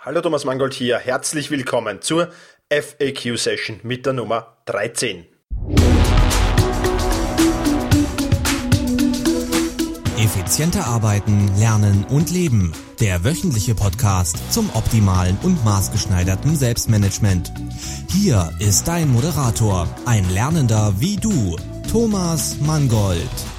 Hallo 0.00 0.20
Thomas 0.20 0.44
Mangold 0.44 0.74
hier, 0.74 0.96
herzlich 0.96 1.50
willkommen 1.50 2.00
zur 2.00 2.28
FAQ-Session 2.70 3.80
mit 3.82 4.06
der 4.06 4.12
Nummer 4.12 4.56
13. 4.66 5.26
Effizienter 10.16 10.86
arbeiten, 10.86 11.50
lernen 11.58 12.06
und 12.10 12.30
leben. 12.30 12.72
Der 13.00 13.24
wöchentliche 13.24 13.74
Podcast 13.74 14.52
zum 14.52 14.70
optimalen 14.74 15.36
und 15.42 15.64
maßgeschneiderten 15.64 16.54
Selbstmanagement. 16.54 17.52
Hier 18.08 18.52
ist 18.60 18.86
dein 18.86 19.08
Moderator, 19.08 19.88
ein 20.06 20.30
Lernender 20.30 20.94
wie 21.00 21.16
du, 21.16 21.56
Thomas 21.90 22.56
Mangold. 22.60 23.57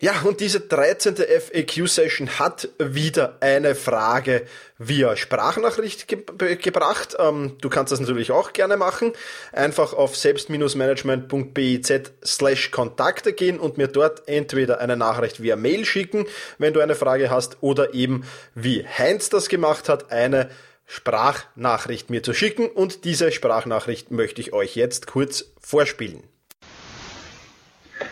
Ja, 0.00 0.20
und 0.22 0.38
diese 0.38 0.60
13. 0.60 1.16
FAQ-Session 1.16 2.38
hat 2.38 2.68
wieder 2.78 3.38
eine 3.40 3.74
Frage 3.74 4.46
via 4.78 5.16
Sprachnachricht 5.16 6.06
ge 6.06 6.22
gebracht. 6.54 7.16
Ähm, 7.18 7.56
du 7.60 7.68
kannst 7.68 7.90
das 7.90 7.98
natürlich 7.98 8.30
auch 8.30 8.52
gerne 8.52 8.76
machen. 8.76 9.12
Einfach 9.50 9.94
auf 9.94 10.16
selbst-management.biz 10.16 11.92
slash 12.24 12.70
Kontakte 12.70 13.32
gehen 13.32 13.58
und 13.58 13.76
mir 13.76 13.88
dort 13.88 14.28
entweder 14.28 14.78
eine 14.78 14.96
Nachricht 14.96 15.42
via 15.42 15.56
Mail 15.56 15.84
schicken, 15.84 16.26
wenn 16.58 16.74
du 16.74 16.78
eine 16.80 16.94
Frage 16.94 17.28
hast, 17.28 17.56
oder 17.60 17.92
eben, 17.92 18.22
wie 18.54 18.86
Heinz 18.86 19.30
das 19.30 19.48
gemacht 19.48 19.88
hat, 19.88 20.12
eine 20.12 20.48
Sprachnachricht 20.86 22.08
mir 22.08 22.22
zu 22.22 22.34
schicken. 22.34 22.68
Und 22.68 23.04
diese 23.04 23.32
Sprachnachricht 23.32 24.12
möchte 24.12 24.40
ich 24.42 24.52
euch 24.52 24.76
jetzt 24.76 25.08
kurz 25.08 25.46
vorspielen. 25.60 26.22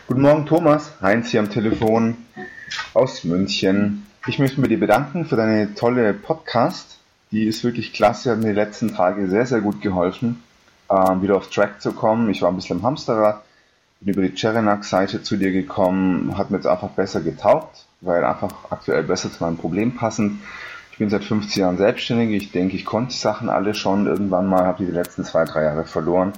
Guten 0.09 0.20
Morgen 0.20 0.46
Thomas, 0.46 0.92
Heinz 1.02 1.30
hier 1.30 1.41
am 1.41 1.51
Telefon 1.51 2.16
aus 2.95 3.24
München. 3.24 4.06
Ich 4.28 4.38
möchte 4.38 4.60
mir 4.60 4.69
dir 4.69 4.78
bedanken 4.78 5.24
für 5.24 5.34
deine 5.34 5.74
tolle 5.74 6.14
Podcast. 6.14 6.98
Die 7.33 7.45
ist 7.45 7.64
wirklich 7.64 7.92
klasse, 7.92 8.30
hat 8.30 8.38
mir 8.38 8.50
die 8.50 8.61
letzten 8.61 8.95
Tage 8.95 9.28
sehr, 9.28 9.47
sehr 9.47 9.61
gut 9.61 9.80
geholfen, 9.80 10.45
ähm, 10.89 11.22
wieder 11.22 11.36
auf 11.36 11.50
Track 11.50 11.83
zu 11.83 11.91
kommen. 11.91 12.31
Ich 12.31 12.41
war 12.41 12.50
ein 12.50 12.55
bisschen 12.55 12.78
im 12.78 12.84
Hamsterrad, 12.84 13.42
bin 13.98 14.14
über 14.14 14.22
die 14.22 14.36
Cherenak-Seite 14.36 15.25
zu 15.25 15.36
dir 15.36 15.50
gekommen, 15.50 16.38
hat 16.38 16.53
mir 16.53 16.59
jetzt 16.59 16.69
einfach 16.69 16.91
besser 16.91 17.20
getaugt, 17.20 17.86
weil 18.00 18.25
einfach 18.25 18.70
aktuell 18.70 19.03
besser 19.03 19.33
zu 19.33 19.42
meinem 19.42 19.56
Problem 19.56 19.97
passend. 19.97 20.41
Ich 20.92 20.98
bin 20.98 21.11
seit 21.11 21.25
15 21.25 21.62
Jahren 21.62 21.78
selbstständig. 21.78 22.31
Ich 22.31 22.53
denke, 22.53 22.77
ich 22.77 22.84
konnte 22.84 23.11
die 23.11 23.19
Sachen 23.19 23.48
alle 23.48 23.75
schon 23.75 24.06
irgendwann 24.06 24.47
mal, 24.47 24.66
habe 24.66 24.84
die, 24.84 24.86
die 24.86 24.97
letzten 24.97 25.25
zwei, 25.25 25.44
drei 25.44 25.64
Jahre 25.64 25.84
verloren 25.84 26.33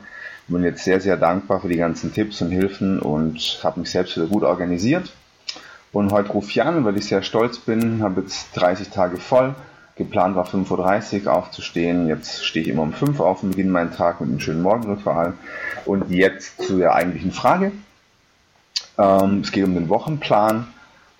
bin 0.48 0.64
jetzt 0.64 0.84
sehr, 0.84 1.00
sehr 1.00 1.16
dankbar 1.16 1.60
für 1.60 1.68
die 1.68 1.76
ganzen 1.76 2.12
Tipps 2.12 2.40
und 2.42 2.50
Hilfen 2.50 2.98
und 3.00 3.60
habe 3.62 3.80
mich 3.80 3.90
selbst 3.90 4.16
wieder 4.16 4.26
gut 4.26 4.42
organisiert. 4.42 5.12
Und 5.92 6.12
heute 6.12 6.30
rufe 6.30 6.50
ich 6.50 6.62
an, 6.62 6.84
weil 6.84 6.96
ich 6.96 7.06
sehr 7.06 7.22
stolz 7.22 7.58
bin, 7.58 8.02
habe 8.02 8.22
jetzt 8.22 8.50
30 8.54 8.88
Tage 8.90 9.16
voll. 9.16 9.54
Geplant 9.96 10.36
war 10.36 10.46
5.30 10.46 11.26
Uhr 11.26 11.32
aufzustehen. 11.32 12.08
Jetzt 12.08 12.44
stehe 12.44 12.64
ich 12.64 12.70
immer 12.70 12.82
um 12.82 12.92
5 12.92 13.18
Uhr 13.18 13.26
auf 13.26 13.42
und 13.42 13.50
beginne 13.50 13.72
meinen 13.72 13.92
Tag 13.92 14.20
mit 14.20 14.30
einem 14.30 14.40
schönen 14.40 14.62
Morgenritual. 14.62 15.34
Und 15.84 16.10
jetzt 16.10 16.62
zu 16.62 16.78
der 16.78 16.94
eigentlichen 16.94 17.32
Frage. 17.32 17.72
Ähm, 18.96 19.40
es 19.42 19.50
geht 19.50 19.64
um 19.64 19.74
den 19.74 19.88
Wochenplan 19.88 20.68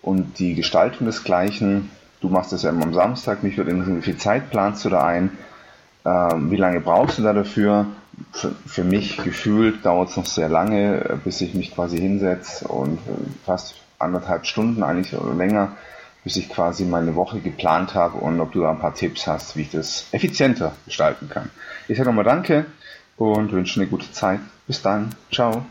und 0.02 0.38
die 0.38 0.54
Gestaltung 0.54 1.06
desgleichen. 1.06 1.90
Du 2.20 2.28
machst 2.28 2.52
das 2.52 2.62
ja 2.62 2.70
immer 2.70 2.84
am 2.84 2.94
Samstag. 2.94 3.42
Mich 3.42 3.56
würde 3.56 3.70
interessieren, 3.70 3.98
wie 3.98 4.02
viel 4.02 4.16
Zeit 4.16 4.50
planst 4.50 4.84
du 4.84 4.90
da 4.90 5.04
ein? 5.04 5.36
Ähm, 6.04 6.50
wie 6.50 6.56
lange 6.56 6.80
brauchst 6.80 7.18
du 7.18 7.22
da 7.22 7.32
dafür? 7.32 7.86
Für, 8.32 8.54
für 8.66 8.84
mich 8.84 9.16
gefühlt 9.18 9.84
dauert 9.84 10.10
es 10.10 10.16
noch 10.16 10.26
sehr 10.26 10.48
lange, 10.48 11.04
äh, 11.04 11.16
bis 11.22 11.40
ich 11.40 11.54
mich 11.54 11.74
quasi 11.74 11.98
hinsetze 11.98 12.68
und 12.68 12.98
äh, 12.98 13.12
fast 13.44 13.74
anderthalb 13.98 14.46
Stunden 14.46 14.82
eigentlich 14.82 15.14
oder 15.14 15.34
länger, 15.34 15.76
bis 16.24 16.36
ich 16.36 16.48
quasi 16.48 16.84
meine 16.84 17.14
Woche 17.14 17.40
geplant 17.40 17.94
habe 17.94 18.18
und 18.18 18.40
ob 18.40 18.52
du 18.52 18.60
da 18.60 18.70
ein 18.70 18.78
paar 18.78 18.94
Tipps 18.94 19.26
hast, 19.26 19.56
wie 19.56 19.62
ich 19.62 19.70
das 19.70 20.06
effizienter 20.12 20.72
gestalten 20.84 21.28
kann. 21.28 21.50
Ich 21.88 21.96
sage 21.96 22.08
nochmal 22.08 22.24
Danke 22.24 22.66
und 23.16 23.52
wünsche 23.52 23.80
eine 23.80 23.88
gute 23.88 24.10
Zeit. 24.12 24.40
Bis 24.66 24.82
dann. 24.82 25.14
Ciao. 25.32 25.64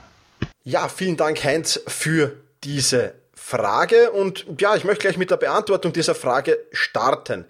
Ja, 0.64 0.88
vielen 0.90 1.16
Dank, 1.16 1.44
Heinz, 1.44 1.80
für 1.88 2.34
diese 2.64 3.14
Frage 3.34 4.12
und 4.12 4.46
ja, 4.60 4.76
ich 4.76 4.84
möchte 4.84 5.04
gleich 5.04 5.18
mit 5.18 5.32
der 5.32 5.38
Beantwortung 5.38 5.94
dieser 5.94 6.16
Frage 6.16 6.58
starten. 6.72 7.46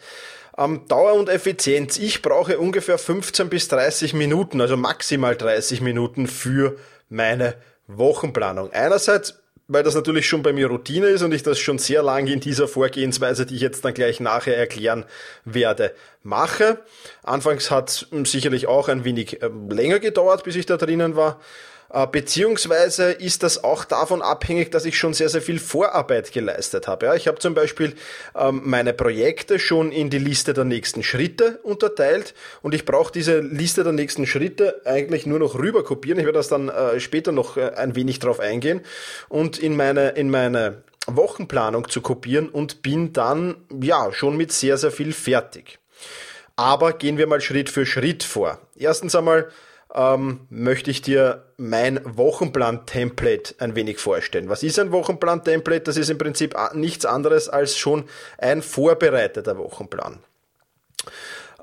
Ähm, 0.57 0.81
Dauer 0.88 1.13
und 1.13 1.29
Effizienz. 1.29 1.97
Ich 1.97 2.22
brauche 2.22 2.57
ungefähr 2.57 2.97
15 2.97 3.50
bis 3.50 3.68
30 3.68 4.13
Minuten, 4.13 4.62
also 4.62 4.78
maximal 4.78 5.35
30 5.35 5.81
Minuten 5.81 6.28
für 6.28 6.78
meine 7.09 7.56
Wochenplanung. 7.88 8.72
Einerseits 8.72 9.35
weil 9.68 9.84
das 9.84 9.95
natürlich 9.95 10.28
schon 10.28 10.44
bei 10.44 10.53
mir 10.53 10.68
Routine 10.68 11.07
ist 11.07 11.22
und 11.22 11.34
ich 11.34 11.44
das 11.44 11.59
schon 11.59 11.78
sehr 11.78 12.01
lange 12.01 12.31
in 12.31 12.40
dieser 12.40 12.68
Vorgehensweise, 12.68 13.45
die 13.45 13.56
ich 13.56 13.62
jetzt 13.62 13.84
dann 13.84 13.94
gleich 13.94 14.19
nachher 14.19 14.57
erklären 14.57 15.06
werde, 15.44 15.94
mache. 16.23 16.79
Anfangs 17.24 17.69
hat 17.69 17.89
es 17.89 18.31
sicherlich 18.31 18.68
auch 18.68 18.88
ein 18.88 19.03
wenig 19.03 19.44
ähm, 19.44 19.69
länger 19.69 20.00
gedauert, 20.00 20.44
bis 20.45 20.56
ich 20.56 20.66
da 20.66 20.78
drinnen 20.78 21.16
war. 21.16 21.41
Äh, 21.90 22.08
beziehungsweise 22.08 23.12
ist 23.12 23.44
das 23.44 23.64
auch 23.64 23.86
davon 23.86 24.22
abhängig, 24.22 24.72
dass 24.72 24.86
ich 24.86 24.98
schon 24.98 25.14
sehr, 25.14 25.30
sehr 25.30 25.42
viel 25.42 25.59
Vorarbeit 25.59 26.31
geleistet 26.31 26.88
habe. 26.88 27.08
Ja, 27.08 27.16
ich 27.16 27.28
habe 27.28 27.40
zum 27.40 27.53
Beispiel 27.53 27.96
ähm, 28.36 28.62
meine 28.66 28.94
Projekte 28.94 29.59
schon 29.59 29.92
in 29.92 30.09
die 30.09 30.20
Liste 30.20 30.53
der 30.53 30.66
nächsten 30.66 31.03
Schritte 31.03 31.59
unterteilt 31.64 32.34
und 32.62 32.75
ich 32.75 32.86
brauche 32.86 33.12
diese 33.12 33.40
Liste 33.40 33.84
der 33.84 33.94
nächsten 33.94 34.25
Schritte 34.25 34.81
eigentlich 34.86 35.25
nur 35.25 35.40
noch 35.40 35.56
rüber 35.56 35.84
kopieren. 35.84 36.20
Ich 36.20 36.25
werde 36.25 36.40
das 36.40 36.50
dann 36.50 36.70
äh, 36.70 37.00
später 37.00 37.31
noch 37.31 37.58
äh, 37.58 37.72
ein 37.75 37.96
wenig 37.96 38.19
drauf 38.19 38.40
eingehen 38.40 38.81
und 39.30 39.58
in 39.58 39.75
meine, 39.75 40.09
in 40.09 40.30
meine 40.30 40.84
Wochenplanung 41.08 41.90
zu 41.90 42.02
kopieren 42.02 42.50
und 42.50 42.81
bin 42.81 43.14
dann 43.14 43.56
ja 43.81 44.12
schon 44.12 44.36
mit 44.36 44.52
sehr, 44.52 44.78
sehr 44.78 44.92
viel 44.92 45.14
fertig. 45.14 45.80
Aber 46.58 46.94
gehen 46.94 47.18
wir 47.18 47.28
mal 47.28 47.40
Schritt 47.40 47.69
für 47.69 47.86
Schritt 47.86 48.24
vor. 48.24 48.59
Erstens 48.75 49.16
einmal 49.16 49.50
ähm, 49.94 50.42
möchte 50.50 50.92
ich 50.92 51.02
dir 51.02 51.46
mein 51.58 52.00
Wochenplan-Template 52.03 53.56
ein 53.59 53.75
wenig 53.75 54.00
vorstellen. 54.00 54.50
Was 54.50 54.64
ist 54.64 54.80
ein 54.80 54.92
Wochenplan-Template? 54.92 55.81
Das 55.81 55.98
ist 55.98 56.09
im 56.09 56.18
Prinzip 56.18 56.56
nichts 56.74 57.06
anderes 57.06 57.50
als 57.50 57.78
schon 57.78 58.06
ein 58.38 58.62
vorbereiteter 58.62 59.58
Wochenplan. 59.58 60.20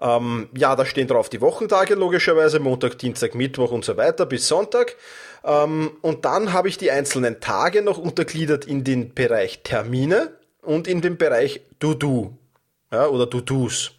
Ähm, 0.01 0.49
ja, 0.57 0.75
da 0.75 0.85
stehen 0.85 1.09
drauf 1.09 1.29
die 1.29 1.41
Wochentage 1.41 1.95
logischerweise, 1.95 2.59
Montag, 2.59 2.99
Dienstag, 2.99 3.35
Mittwoch 3.35 3.71
und 3.71 3.85
so 3.85 3.97
weiter 3.97 4.27
bis 4.27 4.49
Sonntag. 4.49 4.97
Ähm, 5.45 5.93
und 6.03 6.25
dann 6.25 6.53
habe 6.53 6.69
ich 6.69 6.79
die 6.79 6.91
einzelnen 6.91 7.41
Tage 7.41 7.83
noch 7.83 7.99
untergliedert 7.99 8.65
in 8.65 8.85
den 8.85 9.15
Bereich 9.15 9.63
Termine 9.63 10.33
und 10.63 10.89
in 10.89 11.01
den 11.01 11.17
Bereich 11.17 11.61
To-Do 11.79 12.37
ja, 12.91 13.07
oder 13.07 13.29
To-Dos. 13.29 13.93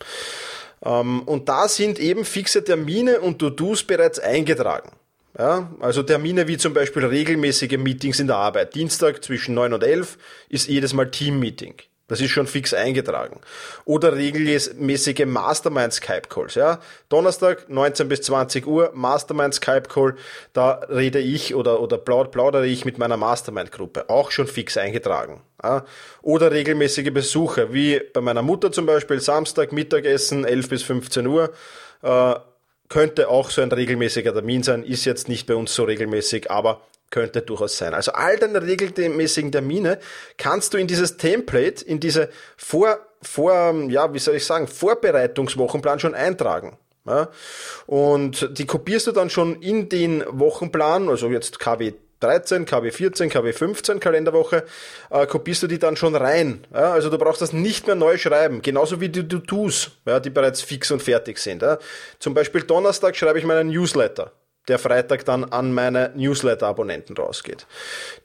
Und 0.85 1.49
da 1.49 1.67
sind 1.67 1.99
eben 1.99 2.25
fixe 2.25 2.63
Termine 2.63 3.19
und 3.19 3.39
To-Dos 3.39 3.83
bereits 3.83 4.19
eingetragen. 4.19 4.91
Ja, 5.37 5.69
also 5.81 6.01
Termine 6.03 6.47
wie 6.47 6.57
zum 6.57 6.73
Beispiel 6.73 7.03
regelmäßige 7.05 7.77
Meetings 7.77 8.21
in 8.21 8.27
der 8.27 8.37
Arbeit. 8.37 8.73
Dienstag 8.73 9.21
zwischen 9.23 9.53
9 9.53 9.73
und 9.73 9.83
11 9.83 10.17
ist 10.47 10.69
jedes 10.69 10.93
Mal 10.93 11.11
Team-Meeting. 11.11 11.75
Das 12.07 12.21
ist 12.21 12.29
schon 12.29 12.45
fix 12.45 12.73
eingetragen. 12.73 13.41
Oder 13.83 14.15
regelmäßige 14.15 15.25
Mastermind 15.25 15.91
Skype 15.93 16.27
Calls, 16.29 16.53
ja. 16.53 16.79
Donnerstag 17.09 17.67
19 17.67 18.07
bis 18.07 18.21
20 18.21 18.67
Uhr 18.67 18.91
Mastermind 18.93 19.55
Skype 19.55 19.89
Call, 19.89 20.15
da 20.53 20.81
rede 20.89 21.19
ich 21.19 21.55
oder, 21.55 21.81
oder 21.81 21.97
plaudere 21.97 22.67
ich 22.67 22.85
mit 22.85 22.99
meiner 22.99 23.17
Mastermind 23.17 23.71
Gruppe. 23.71 24.09
Auch 24.09 24.29
schon 24.29 24.47
fix 24.47 24.77
eingetragen. 24.77 25.41
Ja. 25.63 25.83
Oder 26.21 26.51
regelmäßige 26.51 27.11
Besuche, 27.11 27.73
wie 27.73 27.99
bei 28.13 28.21
meiner 28.21 28.43
Mutter 28.43 28.71
zum 28.71 28.85
Beispiel 28.85 29.19
Samstag 29.19 29.71
Mittagessen 29.71 30.45
11 30.45 30.69
bis 30.69 30.83
15 30.83 31.25
Uhr. 31.25 31.51
Äh, 32.03 32.35
könnte 32.87 33.29
auch 33.29 33.49
so 33.49 33.61
ein 33.61 33.71
regelmäßiger 33.71 34.31
Termin 34.31 34.61
sein, 34.61 34.83
ist 34.83 35.05
jetzt 35.05 35.27
nicht 35.27 35.47
bei 35.47 35.55
uns 35.55 35.73
so 35.73 35.85
regelmäßig, 35.85 36.51
aber 36.51 36.81
könnte 37.09 37.41
durchaus 37.41 37.77
sein. 37.77 37.93
Also 37.93 38.11
all 38.13 38.37
deine 38.37 38.61
regelmäßigen 38.61 39.51
Termine 39.51 39.99
kannst 40.37 40.73
du 40.73 40.77
in 40.77 40.87
dieses 40.87 41.17
Template, 41.17 41.83
in 41.85 41.99
diese 41.99 42.29
Vor, 42.57 42.99
vor, 43.21 43.73
ja, 43.89 44.13
wie 44.13 44.19
soll 44.19 44.35
ich 44.35 44.45
sagen, 44.45 44.67
Vorbereitungswochenplan 44.67 45.99
schon 45.99 46.15
eintragen. 46.15 46.77
Ja? 47.05 47.29
Und 47.85 48.57
die 48.57 48.65
kopierst 48.65 49.07
du 49.07 49.11
dann 49.11 49.29
schon 49.29 49.61
in 49.61 49.89
den 49.89 50.23
Wochenplan, 50.27 51.09
also 51.09 51.29
jetzt 51.29 51.59
KW 51.59 51.93
13, 52.21 52.65
KW 52.65 52.91
14, 52.91 53.29
KW 53.29 53.53
15 53.53 53.99
Kalenderwoche, 53.99 54.63
äh, 55.09 55.27
kopierst 55.27 55.63
du 55.63 55.67
die 55.67 55.79
dann 55.79 55.95
schon 55.95 56.15
rein. 56.15 56.65
Ja? 56.73 56.91
Also 56.93 57.09
du 57.09 57.17
brauchst 57.17 57.41
das 57.41 57.53
nicht 57.53 57.87
mehr 57.87 57.95
neu 57.95 58.17
schreiben, 58.17 58.61
genauso 58.61 58.99
wie 59.01 59.09
die 59.09 59.27
tust, 59.27 59.91
ja, 60.05 60.19
die 60.19 60.29
bereits 60.29 60.61
fix 60.61 60.91
und 60.91 61.03
fertig 61.03 61.37
sind. 61.37 61.61
Ja? 61.61 61.77
Zum 62.19 62.33
Beispiel 62.33 62.61
Donnerstag 62.63 63.15
schreibe 63.15 63.39
ich 63.39 63.45
meinen 63.45 63.69
Newsletter 63.69 64.31
der 64.67 64.79
Freitag 64.79 65.25
dann 65.25 65.43
an 65.43 65.73
meine 65.73 66.11
Newsletter-Abonnenten 66.15 67.15
rausgeht. 67.15 67.67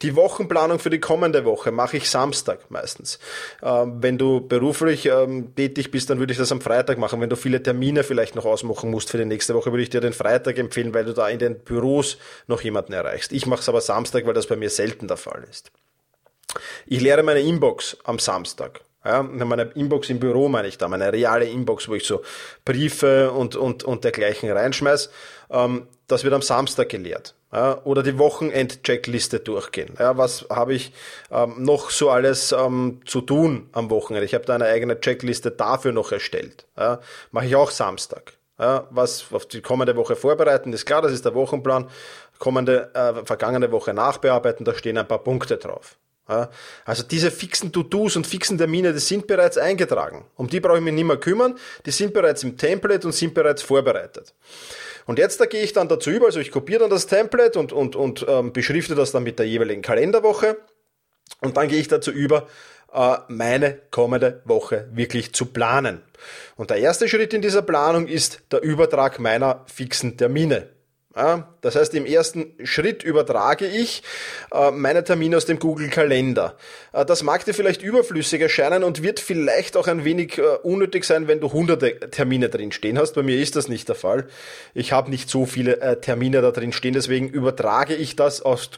Die 0.03 0.17
Wochenplanung 0.17 0.79
für 0.79 0.91
die 0.91 1.01
kommende 1.01 1.45
Woche 1.45 1.71
mache 1.71 1.99
ich 1.99 2.11
Samstag 2.11 2.71
meistens. 2.71 3.19
Ähm, 3.63 4.03
wenn 4.03 4.19
du 4.19 4.41
beruflich 4.41 5.07
ähm, 5.07 5.55
tätig 5.55 5.91
bist, 5.91 6.11
dann 6.11 6.19
würde 6.19 6.33
ich 6.33 6.39
das 6.39 6.53
am 6.53 6.61
Freitag 6.61 6.99
machen. 6.99 7.21
Wenn 7.21 7.31
du 7.31 7.37
viele 7.37 7.63
Termine 7.63 8.05
vielleicht 8.05 8.35
noch 8.35 8.45
ausmachen 8.45 8.91
musst 8.91 9.11
für 9.11 9.19
die 9.19 9.25
nächste 9.25 9.55
Woche, 9.55 9.73
würde 9.73 9.83
ich 9.83 9.91
dir 9.91 10.01
den 10.01 10.13
Freitag 10.13 10.59
empfehlen, 10.59 10.95
weil 10.95 11.05
du 11.05 11.13
da 11.13 11.29
in 11.29 11.39
den 11.39 11.59
Büros 11.61 12.19
noch 12.47 12.63
jemanden 12.63 12.93
erreichst. 12.93 13.33
Ich 13.33 13.47
mache 13.47 13.61
es 13.61 13.69
aber 13.69 13.81
Samstag, 13.81 14.27
weil 14.27 14.35
das 14.35 14.47
bei 14.47 14.57
mir 14.57 14.71
selten 14.71 15.09
der 15.09 15.17
Fall 15.17 15.45
ist. 15.49 15.71
Ich 16.87 17.01
leere 17.01 17.23
meine 17.23 17.41
Inbox 17.41 17.97
am 18.05 18.19
Samstag. 18.19 18.81
Ja, 19.03 19.23
meine 19.23 19.63
Inbox 19.75 20.11
im 20.11 20.21
Büro 20.21 20.49
meine 20.49 20.69
ich 20.69 20.77
da, 20.77 20.87
meine 20.87 21.11
reale 21.11 21.47
Inbox, 21.47 21.89
wo 21.89 21.95
ich 21.95 22.05
so 22.05 22.21
Briefe 22.67 23.31
und, 23.31 23.57
und, 23.57 23.83
und 23.83 24.05
dergleichen 24.05 24.51
reinschmeiß, 24.51 25.09
ähm, 25.09 25.15
das 26.07 26.25
wird 26.25 26.35
am 26.35 26.43
Samstag 26.43 26.89
geleert. 26.89 27.35
Ja, 27.53 27.81
oder 27.83 28.05
die 28.05 28.17
Wochenend-Checkliste 28.17 29.41
durchgehen. 29.41 29.95
Ja, 29.99 30.17
was 30.17 30.47
habe 30.51 30.73
ich 30.75 30.93
ähm, 31.33 31.65
noch 31.65 31.91
so 31.91 32.09
alles 32.09 32.53
ähm, 32.53 33.01
zu 33.05 33.21
tun 33.23 33.69
am 33.73 33.91
Wochenende? 33.91 34.25
Ich 34.25 34.35
habe 34.35 34.45
da 34.45 34.55
eine 34.55 34.67
eigene 34.67 35.01
Checkliste 35.01 35.51
dafür 35.51 35.91
noch 35.91 36.13
erstellt. 36.13 36.67
Ja, 36.79 37.01
Mache 37.33 37.47
ich 37.47 37.57
auch 37.57 37.73
Samstag. 37.73 38.35
Ja, 38.61 38.87
was 38.91 39.25
auf 39.33 39.47
die 39.47 39.63
kommende 39.63 39.97
Woche 39.97 40.15
vorbereiten, 40.15 40.73
ist 40.73 40.87
klar, 40.87 41.03
das 41.03 41.13
ist 41.13 41.25
der 41.25 41.35
Wochenplan. 41.35 41.89
Kommende, 42.39 42.95
äh, 42.95 43.25
vergangene 43.25 43.73
Woche 43.73 43.95
nachbearbeiten, 43.95 44.65
da 44.65 44.75
stehen 44.75 44.97
ein 44.99 45.09
paar 45.09 45.25
Punkte 45.25 45.57
drauf. 45.57 45.97
Also 46.85 47.03
diese 47.03 47.31
fixen 47.31 47.73
To-Dos 47.73 48.17
und 48.17 48.27
fixen 48.27 48.59
Termine, 48.59 48.93
die 48.93 49.01
sind 49.01 49.27
bereits 49.27 49.59
eingetragen. 49.59 50.27
Um 50.37 50.49
die 50.49 50.61
brauche 50.61 50.79
ich 50.79 50.85
mich 50.85 50.95
nicht 50.95 51.05
mehr 51.05 51.17
kümmern. 51.17 51.57
Die 51.87 51.91
sind 51.91 52.15
bereits 52.15 52.43
im 52.43 52.57
Template 52.57 53.07
und 53.07 53.13
sind 53.13 53.35
bereits 53.35 53.63
vorbereitet. 53.63 54.35
Und 55.07 55.19
jetzt 55.19 55.41
da 55.41 55.47
gehe 55.47 55.63
ich 55.63 55.73
dann 55.73 55.89
dazu 55.89 56.11
über, 56.11 56.27
also 56.27 56.41
ich 56.41 56.51
kopiere 56.51 56.81
dann 56.81 56.91
das 56.91 57.07
Template 57.07 57.59
und, 57.59 57.73
und, 57.73 57.97
und 57.97 58.25
ähm, 58.29 58.53
beschrifte 58.53 58.95
das 58.95 59.13
dann 59.13 59.23
mit 59.23 59.39
der 59.39 59.47
jeweiligen 59.47 59.83
Kalenderwoche. 59.83 60.59
Und 61.41 61.57
dann 61.57 61.69
gehe 61.69 61.81
ich 61.81 61.89
dazu 61.89 62.11
über, 62.11 62.47
äh, 62.93 63.17
meine 63.29 63.79
kommende 63.91 64.43
Woche 64.45 64.89
wirklich 64.93 65.33
zu 65.35 65.47
planen. 65.47 66.03
Und 66.57 66.71
der 66.71 66.79
erste 66.79 67.09
Schritt 67.09 67.33
in 67.33 67.43
dieser 67.43 67.63
Planung 67.63 68.07
ist 68.07 68.43
der 68.53 68.63
Übertrag 68.63 69.19
meiner 69.19 69.65
fixen 69.67 70.17
Termine. 70.17 70.69
Das 71.13 71.75
heißt, 71.75 71.93
im 71.95 72.07
ersten 72.07 72.55
Schritt 72.63 73.03
übertrage 73.03 73.67
ich 73.67 74.05
äh, 74.53 74.71
meine 74.71 75.03
Termine 75.03 75.39
aus 75.39 75.45
dem 75.45 75.59
Google-Kalender. 75.59 76.57
Äh, 76.93 77.05
das 77.05 77.25
mag 77.25 77.45
dir 77.45 77.53
vielleicht 77.53 77.83
überflüssig 77.83 78.41
erscheinen 78.41 78.85
und 78.85 79.03
wird 79.03 79.19
vielleicht 79.19 79.77
auch 79.77 79.89
ein 79.89 80.05
wenig 80.05 80.39
äh, 80.39 80.43
unnötig 80.63 81.05
sein, 81.05 81.27
wenn 81.27 81.41
du 81.41 81.53
hunderte 81.53 81.99
Termine 82.11 82.49
drin 82.49 82.71
stehen 82.71 82.97
hast. 82.97 83.15
Bei 83.15 83.25
mir 83.25 83.39
ist 83.39 83.57
das 83.57 83.67
nicht 83.67 83.89
der 83.89 83.97
Fall. 83.97 84.29
Ich 84.73 84.93
habe 84.93 85.11
nicht 85.11 85.29
so 85.29 85.47
viele 85.47 86.01
Termine 86.01 86.43
da 86.43 86.53
drin 86.53 86.73
stehen, 86.73 86.95
deswegen 86.95 87.29
übertrage 87.29 87.97
ich 87.97 88.15
das 88.15 88.43
aus, 88.43 88.71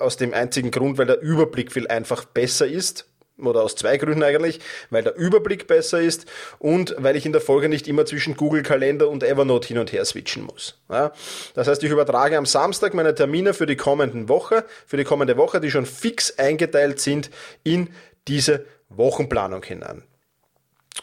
aus 0.00 0.16
dem 0.16 0.34
einzigen 0.34 0.72
Grund, 0.72 0.98
weil 0.98 1.06
der 1.06 1.20
Überblick 1.20 1.70
viel 1.70 1.86
einfach 1.86 2.24
besser 2.24 2.66
ist 2.66 3.06
oder 3.38 3.62
aus 3.62 3.74
zwei 3.74 3.96
Gründen 3.96 4.22
eigentlich, 4.22 4.60
weil 4.90 5.02
der 5.02 5.16
Überblick 5.16 5.66
besser 5.66 6.00
ist 6.00 6.26
und 6.58 6.94
weil 6.98 7.16
ich 7.16 7.26
in 7.26 7.32
der 7.32 7.40
Folge 7.40 7.68
nicht 7.68 7.88
immer 7.88 8.06
zwischen 8.06 8.36
Google 8.36 8.62
Kalender 8.62 9.08
und 9.08 9.22
Evernote 9.22 9.68
hin 9.68 9.78
und 9.78 9.92
her 9.92 10.04
switchen 10.04 10.44
muss. 10.44 10.78
Ja, 10.90 11.12
das 11.54 11.68
heißt, 11.68 11.82
ich 11.82 11.90
übertrage 11.90 12.38
am 12.38 12.46
Samstag 12.46 12.94
meine 12.94 13.14
Termine 13.14 13.54
für 13.54 13.66
die 13.66 13.76
kommenden 13.76 14.28
Woche, 14.28 14.64
für 14.86 14.96
die 14.96 15.04
kommende 15.04 15.36
Woche, 15.36 15.60
die 15.60 15.70
schon 15.70 15.86
fix 15.86 16.38
eingeteilt 16.38 17.00
sind, 17.00 17.30
in 17.62 17.90
diese 18.28 18.64
Wochenplanung 18.88 19.62
hinein. 19.62 20.02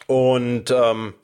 Und 0.06 0.70
ähm, 0.70 1.14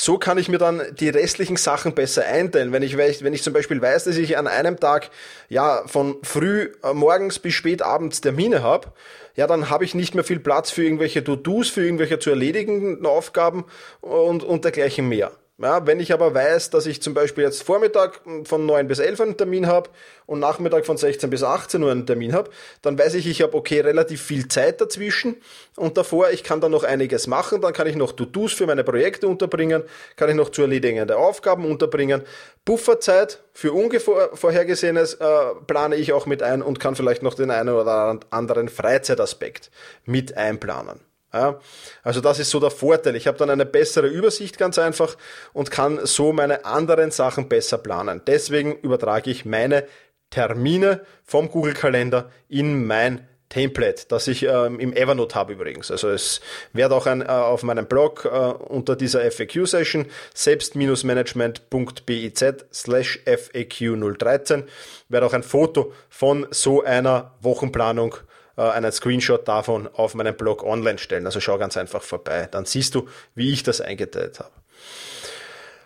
so 0.00 0.16
kann 0.16 0.38
ich 0.38 0.48
mir 0.48 0.56
dann 0.56 0.80
die 0.98 1.10
restlichen 1.10 1.58
Sachen 1.58 1.94
besser 1.94 2.24
einteilen. 2.24 2.72
Wenn 2.72 2.82
ich, 2.82 2.96
wenn 2.96 3.34
ich 3.34 3.42
zum 3.42 3.52
Beispiel 3.52 3.82
weiß, 3.82 4.04
dass 4.04 4.16
ich 4.16 4.38
an 4.38 4.46
einem 4.46 4.80
Tag 4.80 5.10
ja 5.50 5.82
von 5.86 6.16
früh 6.22 6.72
äh, 6.82 6.94
morgens 6.94 7.38
bis 7.38 7.52
spät 7.52 7.82
abends 7.82 8.22
Termine 8.22 8.62
habe, 8.62 8.92
ja, 9.36 9.46
dann 9.46 9.68
habe 9.68 9.84
ich 9.84 9.94
nicht 9.94 10.14
mehr 10.14 10.24
viel 10.24 10.40
Platz 10.40 10.70
für 10.70 10.82
irgendwelche 10.84 11.22
To-Dos, 11.22 11.68
für 11.68 11.84
irgendwelche 11.84 12.18
zu 12.18 12.30
erledigenden 12.30 13.04
Aufgaben 13.04 13.66
und, 14.00 14.42
und 14.42 14.64
dergleichen 14.64 15.06
mehr. 15.06 15.32
Ja, 15.62 15.86
wenn 15.86 16.00
ich 16.00 16.10
aber 16.14 16.32
weiß, 16.34 16.70
dass 16.70 16.86
ich 16.86 17.02
zum 17.02 17.12
Beispiel 17.12 17.44
jetzt 17.44 17.62
Vormittag 17.62 18.22
von 18.44 18.64
9 18.64 18.88
bis 18.88 18.98
11 18.98 19.20
einen 19.20 19.36
Termin 19.36 19.66
habe 19.66 19.90
und 20.24 20.40
Nachmittag 20.40 20.86
von 20.86 20.96
16 20.96 21.28
bis 21.28 21.42
18 21.42 21.82
Uhr 21.82 21.90
einen 21.90 22.06
Termin 22.06 22.32
habe, 22.32 22.50
dann 22.80 22.98
weiß 22.98 23.12
ich, 23.12 23.26
ich 23.26 23.42
habe 23.42 23.54
okay 23.54 23.80
relativ 23.80 24.22
viel 24.22 24.48
Zeit 24.48 24.80
dazwischen 24.80 25.36
und 25.76 25.98
davor, 25.98 26.30
ich 26.30 26.44
kann 26.44 26.62
dann 26.62 26.70
noch 26.70 26.82
einiges 26.82 27.26
machen, 27.26 27.60
dann 27.60 27.74
kann 27.74 27.86
ich 27.86 27.94
noch 27.94 28.12
To-Dos 28.12 28.54
für 28.54 28.66
meine 28.66 28.84
Projekte 28.84 29.28
unterbringen, 29.28 29.82
kann 30.16 30.30
ich 30.30 30.34
noch 30.34 30.48
zu 30.48 30.62
erledigende 30.62 31.18
Aufgaben 31.18 31.66
unterbringen. 31.66 32.22
Pufferzeit 32.64 33.42
für 33.52 33.74
Unvorhergesehenes 33.74 35.14
äh, 35.14 35.26
plane 35.66 35.96
ich 35.96 36.14
auch 36.14 36.24
mit 36.24 36.42
ein 36.42 36.62
und 36.62 36.80
kann 36.80 36.96
vielleicht 36.96 37.22
noch 37.22 37.34
den 37.34 37.50
einen 37.50 37.74
oder 37.74 38.18
anderen 38.30 38.70
Freizeitaspekt 38.70 39.70
mit 40.06 40.38
einplanen. 40.38 41.09
Ja, 41.32 41.60
also 42.02 42.20
das 42.20 42.40
ist 42.40 42.50
so 42.50 42.58
der 42.58 42.72
Vorteil. 42.72 43.14
Ich 43.14 43.28
habe 43.28 43.38
dann 43.38 43.50
eine 43.50 43.66
bessere 43.66 44.08
Übersicht 44.08 44.58
ganz 44.58 44.78
einfach 44.78 45.16
und 45.52 45.70
kann 45.70 46.04
so 46.04 46.32
meine 46.32 46.64
anderen 46.64 47.12
Sachen 47.12 47.48
besser 47.48 47.78
planen. 47.78 48.22
Deswegen 48.26 48.76
übertrage 48.80 49.30
ich 49.30 49.44
meine 49.44 49.86
Termine 50.30 51.02
vom 51.24 51.50
Google-Kalender 51.50 52.30
in 52.48 52.86
mein 52.86 53.28
Template, 53.50 54.06
das 54.08 54.26
ich 54.28 54.44
ähm, 54.44 54.78
im 54.78 54.92
Evernote 54.92 55.34
habe 55.34 55.54
übrigens. 55.54 55.90
Also 55.90 56.08
es 56.08 56.40
wird 56.72 56.92
auch 56.92 57.06
ein, 57.06 57.20
äh, 57.20 57.26
auf 57.26 57.64
meinem 57.64 57.86
Blog 57.86 58.24
äh, 58.24 58.28
unter 58.28 58.94
dieser 58.94 59.28
FAQ-Session 59.28 60.06
selbst-management.biz 60.34 62.44
slash 62.72 63.18
FAQ013 63.26 64.62
wird 65.08 65.24
auch 65.24 65.32
ein 65.32 65.42
Foto 65.42 65.92
von 66.08 66.46
so 66.50 66.84
einer 66.84 67.34
Wochenplanung 67.40 68.14
äh, 68.60 68.70
einen 68.72 68.92
Screenshot 68.92 69.48
davon 69.48 69.88
auf 69.88 70.14
meinem 70.14 70.36
Blog 70.36 70.62
online 70.62 70.98
stellen. 70.98 71.24
Also 71.24 71.40
schau 71.40 71.56
ganz 71.56 71.78
einfach 71.78 72.02
vorbei. 72.02 72.46
Dann 72.50 72.66
siehst 72.66 72.94
du, 72.94 73.08
wie 73.34 73.52
ich 73.52 73.62
das 73.62 73.80
eingeteilt 73.80 74.38
habe. 74.38 74.52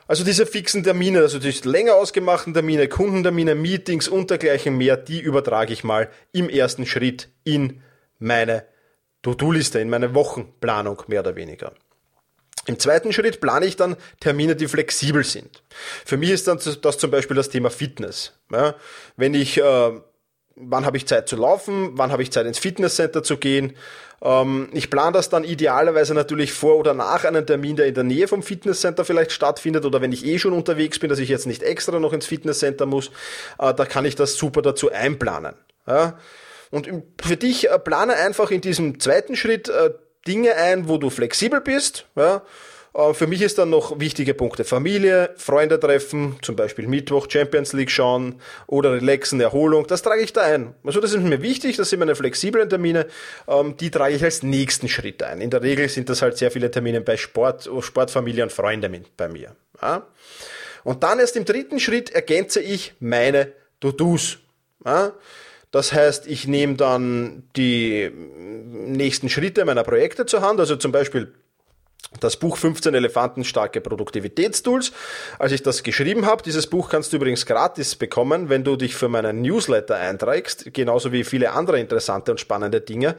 Also 0.09 0.25
diese 0.25 0.44
fixen 0.44 0.82
Termine, 0.82 1.21
also 1.21 1.38
die 1.38 1.53
länger 1.62 1.94
ausgemachten 1.94 2.53
Termine, 2.53 2.88
Kundentermine, 2.88 3.55
Meetings 3.55 4.09
und 4.09 4.29
dergleichen 4.29 4.76
mehr, 4.76 4.97
die 4.97 5.21
übertrage 5.21 5.73
ich 5.73 5.85
mal 5.85 6.11
im 6.32 6.50
ersten 6.50 6.85
Schritt 6.85 7.29
in 7.44 7.81
meine 8.19 8.65
To-Do-Liste, 9.23 9.79
in 9.79 9.88
meine 9.88 10.15
Wochenplanung 10.15 11.05
mehr 11.06 11.21
oder 11.21 11.37
weniger. 11.37 11.73
Im 12.67 12.79
zweiten 12.79 13.12
Schritt 13.12 13.41
plane 13.41 13.67
ich 13.67 13.76
dann 13.76 13.97
Termine, 14.21 14.56
die 14.56 14.69
flexibel 14.69 15.23
sind. 15.23 15.62
Für 16.05 16.17
mich 16.17 16.31
ist 16.31 16.49
dann 16.49 16.59
das 16.82 16.99
zum 16.99 17.11
Beispiel 17.11 17.37
das 17.37 17.50
Thema 17.50 17.71
Fitness. 17.71 18.32
Ja, 18.50 18.75
wenn 19.17 19.32
ich 19.35 19.59
äh, 19.59 19.93
wann 20.56 20.86
habe 20.86 20.96
ich 20.96 21.06
Zeit 21.06 21.28
zu 21.28 21.36
laufen, 21.36 21.90
wann 21.94 22.12
habe 22.12 22.22
ich 22.22 22.32
Zeit 22.32 22.46
ins 22.46 22.58
Fitnesscenter 22.58 23.22
zu 23.22 23.36
gehen. 23.36 23.74
Ähm, 24.22 24.68
ich 24.72 24.90
plane 24.90 25.12
das 25.12 25.28
dann 25.28 25.44
idealerweise 25.44 26.14
natürlich 26.14 26.52
vor 26.52 26.76
oder 26.76 26.94
nach 26.94 27.24
einem 27.24 27.46
Termin, 27.46 27.76
der 27.76 27.86
in 27.86 27.94
der 27.94 28.04
Nähe 28.04 28.28
vom 28.28 28.42
Fitnesscenter 28.42 29.04
vielleicht 29.04 29.32
stattfindet 29.32 29.84
oder 29.84 30.00
wenn 30.00 30.12
ich 30.12 30.24
eh 30.24 30.38
schon 30.38 30.52
unterwegs 30.52 30.98
bin, 30.98 31.10
dass 31.10 31.18
ich 31.18 31.28
jetzt 31.28 31.46
nicht 31.46 31.62
extra 31.62 31.98
noch 31.98 32.12
ins 32.12 32.26
Fitnesscenter 32.26 32.86
muss, 32.86 33.10
äh, 33.58 33.74
da 33.74 33.84
kann 33.84 34.04
ich 34.04 34.14
das 34.14 34.34
super 34.34 34.62
dazu 34.62 34.90
einplanen. 34.90 35.54
Ja? 35.86 36.18
Und 36.70 36.88
für 37.22 37.36
dich 37.36 37.70
äh, 37.70 37.78
plane 37.78 38.14
einfach 38.14 38.50
in 38.50 38.60
diesem 38.60 39.00
zweiten 39.00 39.36
Schritt 39.36 39.68
äh, 39.68 39.90
Dinge 40.26 40.54
ein, 40.54 40.88
wo 40.88 40.98
du 40.98 41.10
flexibel 41.10 41.60
bist. 41.60 42.06
Ja? 42.16 42.42
Äh, 42.94 43.14
für 43.14 43.26
mich 43.26 43.43
ist 43.43 43.58
dann 43.58 43.70
noch 43.70 43.99
wichtige 43.99 44.35
Punkte 44.35 44.64
Familie, 44.64 45.31
Freunde 45.37 45.79
treffen, 45.79 46.37
zum 46.42 46.57
Beispiel 46.57 46.87
Mittwoch 46.87 47.26
Champions 47.28 47.73
League 47.73 47.90
schauen 47.90 48.40
oder 48.66 48.92
relaxen, 48.92 49.40
Erholung, 49.40 49.87
das 49.87 50.02
trage 50.02 50.23
ich 50.23 50.33
da 50.33 50.42
ein. 50.42 50.75
Also 50.85 51.00
das 51.00 51.12
ist 51.12 51.23
mir 51.23 51.42
wichtig, 51.42 51.76
das 51.76 51.90
sind 51.90 51.99
meine 51.99 52.14
flexiblen 52.14 52.68
Termine, 52.68 53.07
ähm, 53.49 53.76
die 53.76 53.90
trage 53.90 54.14
ich 54.14 54.25
als 54.25 54.42
nächsten 54.42 54.88
Schritt 54.88 55.23
ein. 55.23 55.40
In 55.40 55.50
der 55.50 55.62
Regel 55.62 55.88
sind 55.88 56.09
das 56.09 56.23
halt 56.23 56.38
sehr 56.38 56.50
viele 56.50 56.71
Termine 56.71 57.00
bei 57.00 57.16
Sport, 57.16 57.68
Sport, 57.80 58.11
Familie 58.11 58.45
und 58.45 58.52
Freunde 58.52 58.90
bei 59.16 59.28
mir. 59.28 59.57
Und 60.85 61.02
dann 61.02 61.18
erst 61.18 61.37
im 61.37 61.45
dritten 61.45 61.80
Schritt 61.80 62.11
ergänze 62.11 62.61
ich 62.61 62.95
meine 63.00 63.52
To-Dos. 63.80 64.38
Das 65.71 65.92
heißt, 65.92 66.26
ich 66.28 66.47
nehme 66.47 66.75
dann 66.75 67.42
die 67.57 68.11
nächsten 68.12 69.28
Schritte 69.28 69.64
meiner 69.64 69.83
Projekte 69.83 70.26
zur 70.26 70.42
Hand, 70.42 70.61
also 70.61 70.76
zum 70.76 70.92
Beispiel 70.92 71.33
das 72.20 72.37
Buch 72.37 72.56
15 72.56 72.94
Elefanten 72.94 73.44
starke 73.44 73.80
Produktivitätstools. 73.80 74.92
Als 75.38 75.52
ich 75.52 75.62
das 75.62 75.82
geschrieben 75.82 76.26
habe, 76.26 76.42
dieses 76.42 76.66
Buch 76.66 76.88
kannst 76.88 77.12
du 77.12 77.16
übrigens 77.16 77.46
gratis 77.46 77.96
bekommen, 77.96 78.49
wenn 78.49 78.64
du 78.64 78.76
dich 78.76 78.94
für 78.94 79.08
meinen 79.08 79.42
Newsletter 79.42 79.96
einträgst, 79.96 80.73
genauso 80.73 81.12
wie 81.12 81.25
viele 81.25 81.52
andere 81.52 81.80
interessante 81.80 82.30
und 82.30 82.40
spannende 82.40 82.80
Dinge. 82.80 83.16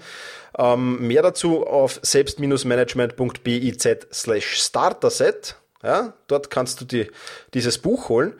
Ähm, 0.57 1.05
mehr 1.07 1.21
dazu 1.21 1.67
auf 1.67 1.99
selbst-management.biz 2.01 3.87
slash 4.11 4.55
starterset. 4.55 5.55
Ja, 5.85 6.13
dort 6.25 6.49
kannst 6.49 6.81
du 6.81 6.85
dir 6.85 7.07
dieses 7.53 7.77
Buch 7.77 8.09
holen. 8.09 8.33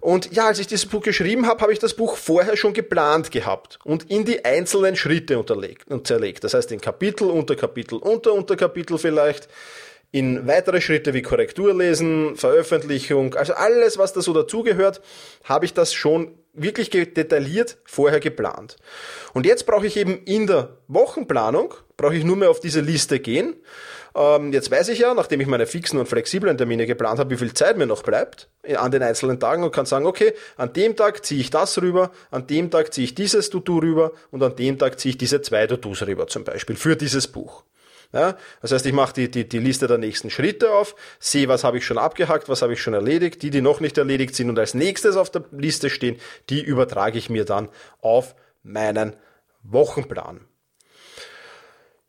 Und 0.00 0.32
ja, 0.34 0.48
als 0.48 0.58
ich 0.58 0.66
dieses 0.66 0.86
Buch 0.86 1.00
geschrieben 1.00 1.46
habe, 1.46 1.60
habe 1.60 1.72
ich 1.72 1.78
das 1.78 1.94
Buch 1.94 2.16
vorher 2.16 2.56
schon 2.56 2.72
geplant 2.72 3.30
gehabt 3.30 3.78
und 3.84 4.10
in 4.10 4.24
die 4.24 4.44
einzelnen 4.44 4.96
Schritte 4.96 5.38
unterlegt 5.38 5.88
und 5.92 6.08
zerlegt. 6.08 6.42
Das 6.42 6.54
heißt 6.54 6.72
in 6.72 6.80
Kapitel, 6.80 7.30
Unterkapitel, 7.30 7.98
Unter 7.98 8.32
Unterkapitel 8.32 8.98
vielleicht 8.98 9.48
in 10.10 10.48
weitere 10.48 10.80
Schritte 10.80 11.14
wie 11.14 11.22
Korrektur 11.22 11.72
lesen, 11.72 12.34
Veröffentlichung, 12.34 13.34
also 13.34 13.52
alles, 13.52 13.96
was 13.96 14.12
da 14.12 14.20
so 14.20 14.32
dazugehört, 14.32 15.00
habe 15.44 15.66
ich 15.66 15.74
das 15.74 15.94
schon 15.94 16.34
wirklich 16.52 16.90
detailliert 16.90 17.78
vorher 17.84 18.18
geplant. 18.18 18.76
Und 19.34 19.46
jetzt 19.46 19.66
brauche 19.66 19.86
ich 19.86 19.96
eben 19.96 20.24
in 20.24 20.48
der 20.48 20.78
Wochenplanung, 20.88 21.74
brauche 21.96 22.16
ich 22.16 22.24
nur 22.24 22.36
mehr 22.36 22.50
auf 22.50 22.58
diese 22.58 22.80
Liste 22.80 23.20
gehen. 23.20 23.54
Ähm, 24.14 24.52
jetzt 24.52 24.70
weiß 24.70 24.88
ich 24.88 24.98
ja, 25.00 25.14
nachdem 25.14 25.40
ich 25.40 25.46
meine 25.46 25.66
fixen 25.66 25.98
und 25.98 26.08
flexiblen 26.08 26.56
Termine 26.56 26.86
geplant 26.86 27.18
habe, 27.18 27.30
wie 27.30 27.36
viel 27.36 27.52
Zeit 27.54 27.76
mir 27.76 27.86
noch 27.86 28.02
bleibt 28.02 28.48
an 28.76 28.90
den 28.90 29.02
einzelnen 29.02 29.40
Tagen 29.40 29.62
und 29.62 29.72
kann 29.72 29.86
sagen, 29.86 30.06
okay, 30.06 30.34
an 30.56 30.72
dem 30.72 30.96
Tag 30.96 31.24
ziehe 31.24 31.40
ich 31.40 31.50
das 31.50 31.80
rüber, 31.80 32.10
an 32.30 32.46
dem 32.46 32.70
Tag 32.70 32.92
ziehe 32.92 33.04
ich 33.04 33.14
dieses 33.14 33.50
To-Do 33.50 33.78
rüber 33.78 34.12
und 34.30 34.42
an 34.42 34.56
dem 34.56 34.78
Tag 34.78 35.00
ziehe 35.00 35.10
ich 35.10 35.18
diese 35.18 35.40
zwei 35.42 35.66
To-Dos 35.66 36.02
rüber 36.02 36.26
zum 36.26 36.44
Beispiel 36.44 36.76
für 36.76 36.96
dieses 36.96 37.28
Buch. 37.28 37.64
Ja, 38.12 38.38
das 38.62 38.72
heißt, 38.72 38.86
ich 38.86 38.94
mache 38.94 39.12
die, 39.12 39.30
die, 39.30 39.46
die 39.46 39.58
Liste 39.58 39.86
der 39.86 39.98
nächsten 39.98 40.30
Schritte 40.30 40.72
auf, 40.72 40.96
sehe, 41.18 41.46
was 41.48 41.62
habe 41.62 41.76
ich 41.76 41.84
schon 41.84 41.98
abgehackt, 41.98 42.48
was 42.48 42.62
habe 42.62 42.72
ich 42.72 42.80
schon 42.80 42.94
erledigt, 42.94 43.42
die, 43.42 43.50
die 43.50 43.60
noch 43.60 43.80
nicht 43.80 43.98
erledigt 43.98 44.34
sind 44.34 44.48
und 44.48 44.58
als 44.58 44.72
nächstes 44.72 45.16
auf 45.16 45.30
der 45.30 45.44
Liste 45.52 45.90
stehen, 45.90 46.16
die 46.48 46.62
übertrage 46.62 47.18
ich 47.18 47.28
mir 47.28 47.44
dann 47.44 47.68
auf 48.00 48.34
meinen 48.62 49.14
Wochenplan. 49.62 50.47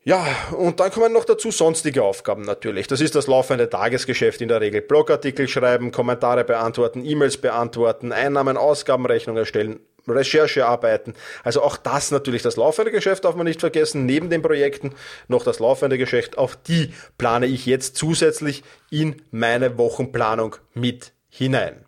Ja, 0.02 0.26
und 0.56 0.80
dann 0.80 0.90
kommen 0.90 1.12
noch 1.12 1.26
dazu 1.26 1.50
sonstige 1.50 2.02
Aufgaben 2.02 2.42
natürlich. 2.42 2.86
Das 2.86 3.02
ist 3.02 3.14
das 3.14 3.26
laufende 3.26 3.68
Tagesgeschäft 3.68 4.40
in 4.40 4.48
der 4.48 4.62
Regel. 4.62 4.80
Blogartikel 4.80 5.46
schreiben, 5.46 5.92
Kommentare 5.92 6.44
beantworten, 6.44 7.04
E-Mails 7.04 7.36
beantworten, 7.36 8.10
Einnahmen, 8.10 8.56
Ausgabenrechnung 8.56 9.36
erstellen, 9.36 9.80
Recherchearbeiten. 10.08 11.14
Also 11.44 11.60
auch 11.60 11.76
das 11.76 12.10
natürlich, 12.10 12.40
das 12.40 12.56
laufende 12.56 12.90
Geschäft 12.90 13.26
darf 13.26 13.34
man 13.34 13.46
nicht 13.46 13.60
vergessen. 13.60 14.06
Neben 14.06 14.30
den 14.30 14.40
Projekten 14.40 14.94
noch 15.28 15.44
das 15.44 15.58
laufende 15.58 15.98
Geschäft. 15.98 16.38
Auch 16.38 16.54
die 16.54 16.94
plane 17.18 17.44
ich 17.44 17.66
jetzt 17.66 17.96
zusätzlich 17.96 18.64
in 18.90 19.20
meine 19.30 19.76
Wochenplanung 19.76 20.56
mit 20.72 21.12
hinein. 21.28 21.84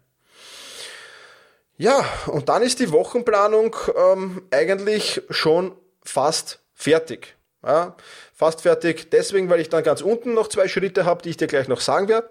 Ja, 1.78 2.04
und 2.26 2.50
dann 2.50 2.62
ist 2.62 2.78
die 2.78 2.92
Wochenplanung 2.92 3.74
ähm, 3.96 4.42
eigentlich 4.50 5.22
schon 5.30 5.74
fast 6.04 6.62
fertig. 6.74 7.36
Ja, 7.64 7.96
fast 8.34 8.62
fertig. 8.62 9.10
Deswegen, 9.10 9.48
weil 9.48 9.60
ich 9.60 9.68
dann 9.68 9.84
ganz 9.84 10.00
unten 10.00 10.34
noch 10.34 10.48
zwei 10.48 10.68
Schritte 10.68 11.04
habe, 11.04 11.22
die 11.22 11.30
ich 11.30 11.36
dir 11.36 11.46
gleich 11.46 11.68
noch 11.68 11.80
sagen 11.80 12.08
werde. 12.08 12.28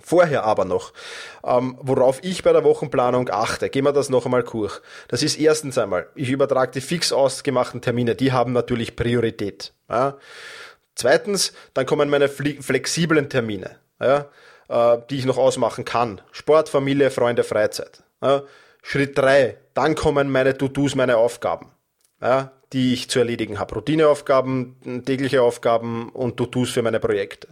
Vorher 0.00 0.44
aber 0.44 0.64
noch, 0.64 0.92
ähm, 1.42 1.76
worauf 1.80 2.22
ich 2.22 2.42
bei 2.42 2.52
der 2.52 2.64
Wochenplanung 2.64 3.28
achte, 3.30 3.70
gehen 3.70 3.84
wir 3.84 3.92
das 3.92 4.08
noch 4.08 4.24
einmal 4.24 4.44
durch. 4.44 4.80
Das 5.08 5.22
ist 5.22 5.38
erstens 5.38 5.78
einmal, 5.78 6.08
ich 6.14 6.28
übertrage 6.30 6.72
die 6.72 6.80
fix 6.80 7.12
ausgemachten 7.12 7.80
Termine, 7.80 8.14
die 8.14 8.30
haben 8.30 8.52
natürlich 8.52 8.94
Priorität. 8.94 9.72
Ja. 9.88 10.16
Zweitens, 10.94 11.54
dann 11.74 11.86
kommen 11.86 12.08
meine 12.08 12.28
flexiblen 12.28 13.30
Termine, 13.30 13.78
ja, 14.00 14.26
äh, 14.68 14.98
die 15.10 15.16
ich 15.18 15.24
noch 15.24 15.38
ausmachen 15.38 15.84
kann. 15.84 16.20
Sport, 16.30 16.68
Familie, 16.68 17.10
Freunde, 17.10 17.42
Freizeit. 17.42 18.02
Ja. 18.22 18.42
Schritt 18.82 19.18
drei, 19.18 19.58
dann 19.74 19.94
kommen 19.94 20.30
meine 20.30 20.56
To-Dos, 20.56 20.94
meine 20.94 21.16
Aufgaben. 21.16 21.72
Ja, 22.20 22.52
die 22.72 22.92
ich 22.92 23.10
zu 23.10 23.18
erledigen 23.18 23.58
habe. 23.58 23.74
Routineaufgaben, 23.74 25.02
tägliche 25.04 25.42
Aufgaben 25.42 26.10
und 26.10 26.36
To-Dos 26.36 26.70
für 26.70 26.82
meine 26.82 27.00
Projekte. 27.00 27.48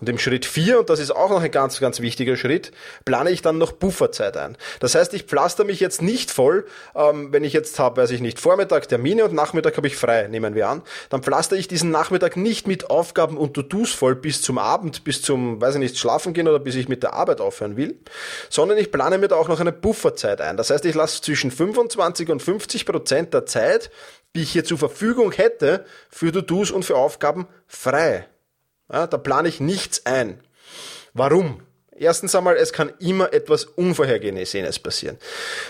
Und 0.00 0.08
im 0.08 0.18
Schritt 0.18 0.44
4, 0.44 0.80
und 0.80 0.90
das 0.90 1.00
ist 1.00 1.10
auch 1.10 1.30
noch 1.30 1.42
ein 1.42 1.50
ganz, 1.50 1.80
ganz 1.80 2.00
wichtiger 2.00 2.36
Schritt, 2.36 2.72
plane 3.04 3.30
ich 3.30 3.42
dann 3.42 3.58
noch 3.58 3.72
Bufferzeit 3.72 4.36
ein. 4.36 4.56
Das 4.80 4.94
heißt, 4.94 5.14
ich 5.14 5.24
pflaster 5.24 5.64
mich 5.64 5.80
jetzt 5.80 6.02
nicht 6.02 6.30
voll, 6.30 6.66
ähm, 6.94 7.32
wenn 7.32 7.44
ich 7.44 7.52
jetzt 7.52 7.78
habe, 7.78 8.02
weiß 8.02 8.10
ich 8.10 8.20
nicht, 8.20 8.40
Vormittag 8.40 8.88
Termine 8.88 9.24
und 9.24 9.34
Nachmittag 9.34 9.76
habe 9.76 9.86
ich 9.86 9.96
frei, 9.96 10.26
nehmen 10.28 10.54
wir 10.54 10.68
an, 10.68 10.82
dann 11.08 11.22
pflaster 11.22 11.56
ich 11.56 11.68
diesen 11.68 11.90
Nachmittag 11.90 12.36
nicht 12.36 12.66
mit 12.66 12.90
Aufgaben 12.90 13.36
und 13.36 13.54
To-Dos 13.54 13.92
voll 13.92 14.16
bis 14.16 14.42
zum 14.42 14.58
Abend, 14.58 15.04
bis 15.04 15.22
zum, 15.22 15.60
weiß 15.60 15.74
ich 15.74 15.80
nicht, 15.80 15.98
schlafen 15.98 16.32
gehen 16.34 16.48
oder 16.48 16.58
bis 16.58 16.74
ich 16.74 16.88
mit 16.88 17.02
der 17.02 17.14
Arbeit 17.14 17.40
aufhören 17.40 17.76
will, 17.76 17.98
sondern 18.50 18.78
ich 18.78 18.90
plane 18.90 19.18
mir 19.18 19.28
da 19.28 19.36
auch 19.36 19.48
noch 19.48 19.60
eine 19.60 19.72
Bufferzeit 19.72 20.40
ein. 20.40 20.56
Das 20.56 20.70
heißt, 20.70 20.84
ich 20.84 20.94
lasse 20.94 21.22
zwischen 21.22 21.50
25 21.50 22.28
und 22.28 22.42
50 22.42 22.86
Prozent 22.86 23.34
der 23.34 23.46
Zeit 23.46 23.90
die 24.34 24.42
ich 24.42 24.52
hier 24.52 24.64
zur 24.64 24.78
Verfügung 24.78 25.32
hätte 25.32 25.84
für 26.10 26.32
To-Dos 26.32 26.70
und 26.70 26.84
für 26.84 26.96
Aufgaben 26.96 27.46
frei. 27.66 28.28
Ja, 28.92 29.06
da 29.06 29.16
plane 29.16 29.48
ich 29.48 29.60
nichts 29.60 30.04
ein. 30.06 30.40
Warum? 31.12 31.62
Erstens 31.96 32.34
einmal, 32.34 32.56
es 32.56 32.72
kann 32.72 32.92
immer 32.98 33.32
etwas 33.32 33.66
Unvorhergesehenes 33.66 34.80
passieren. 34.80 35.16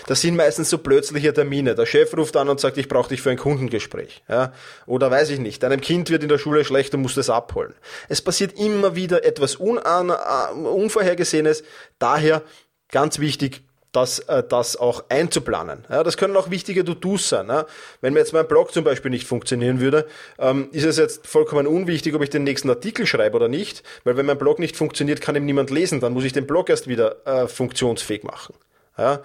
Das 0.07 0.21
sind 0.21 0.35
meistens 0.35 0.71
so 0.71 0.79
plötzliche 0.79 1.31
Termine. 1.31 1.75
Der 1.75 1.85
Chef 1.85 2.17
ruft 2.17 2.35
an 2.35 2.49
und 2.49 2.59
sagt, 2.59 2.79
ich 2.79 2.87
brauche 2.87 3.09
dich 3.09 3.21
für 3.21 3.29
ein 3.29 3.37
Kundengespräch. 3.37 4.23
Ja? 4.27 4.51
Oder 4.87 5.11
weiß 5.11 5.29
ich 5.29 5.37
nicht, 5.37 5.61
deinem 5.61 5.81
Kind 5.81 6.09
wird 6.09 6.23
in 6.23 6.29
der 6.29 6.39
Schule 6.39 6.65
schlecht 6.65 6.95
und 6.95 7.03
muss 7.03 7.13
das 7.13 7.29
abholen. 7.29 7.75
Es 8.09 8.23
passiert 8.23 8.57
immer 8.57 8.95
wieder 8.95 9.23
etwas 9.23 9.57
Unvorhergesehenes. 9.57 11.63
Daher 11.99 12.41
ganz 12.89 13.19
wichtig, 13.19 13.61
das, 13.95 14.19
äh, 14.19 14.43
das 14.47 14.75
auch 14.77 15.03
einzuplanen. 15.09 15.85
Ja, 15.89 16.03
das 16.03 16.17
können 16.17 16.35
auch 16.35 16.49
wichtige 16.49 16.83
To-Dos 16.83 17.29
sein. 17.29 17.47
Ja. 17.47 17.65
Wenn 18.01 18.13
mir 18.13 18.19
jetzt 18.19 18.33
mein 18.33 18.47
Blog 18.47 18.73
zum 18.73 18.83
Beispiel 18.83 19.11
nicht 19.11 19.27
funktionieren 19.27 19.79
würde, 19.79 20.07
ähm, 20.37 20.69
ist 20.71 20.85
es 20.85 20.97
jetzt 20.97 21.27
vollkommen 21.27 21.67
unwichtig, 21.67 22.13
ob 22.15 22.21
ich 22.21 22.29
den 22.29 22.43
nächsten 22.43 22.69
Artikel 22.69 23.05
schreibe 23.05 23.35
oder 23.35 23.47
nicht, 23.47 23.83
weil 24.03 24.17
wenn 24.17 24.25
mein 24.25 24.37
Blog 24.37 24.59
nicht 24.59 24.75
funktioniert, 24.75 25.21
kann 25.21 25.35
ihm 25.35 25.45
niemand 25.45 25.69
lesen, 25.69 25.99
dann 25.99 26.13
muss 26.13 26.25
ich 26.25 26.33
den 26.33 26.47
Blog 26.47 26.69
erst 26.69 26.87
wieder 26.87 27.25
äh, 27.25 27.47
funktionsfähig 27.47 28.23
machen. 28.23 28.55
Ja, 28.97 29.21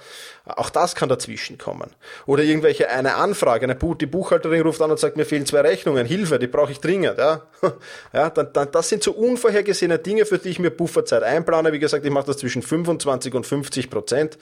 auch 0.46 0.68
das 0.68 0.96
kann 0.96 1.08
dazwischen 1.08 1.56
kommen. 1.56 1.90
Oder 2.26 2.42
irgendwelche 2.42 2.90
eine 2.90 3.14
Anfrage, 3.14 3.64
eine 3.64 3.76
die 3.76 4.06
Buchhalterin 4.06 4.62
ruft 4.62 4.82
an 4.82 4.90
und 4.90 4.98
sagt, 4.98 5.16
mir 5.16 5.24
fehlen 5.24 5.46
zwei 5.46 5.60
Rechnungen, 5.60 6.06
Hilfe, 6.06 6.40
die 6.40 6.48
brauche 6.48 6.72
ich 6.72 6.80
dringend. 6.80 7.18
Ja, 7.18 7.42
ja 8.12 8.30
dann, 8.30 8.52
dann, 8.52 8.72
das 8.72 8.88
sind 8.88 9.04
so 9.04 9.12
unvorhergesehene 9.12 10.00
Dinge, 10.00 10.26
für 10.26 10.38
die 10.38 10.48
ich 10.48 10.58
mir 10.58 10.70
Pufferzeit 10.70 11.22
einplane. 11.22 11.72
Wie 11.72 11.78
gesagt, 11.78 12.04
ich 12.04 12.10
mache 12.10 12.26
das 12.26 12.38
zwischen 12.38 12.62
25 12.62 13.32
und 13.34 13.46
50 13.46 13.90
Prozent. 13.90 14.38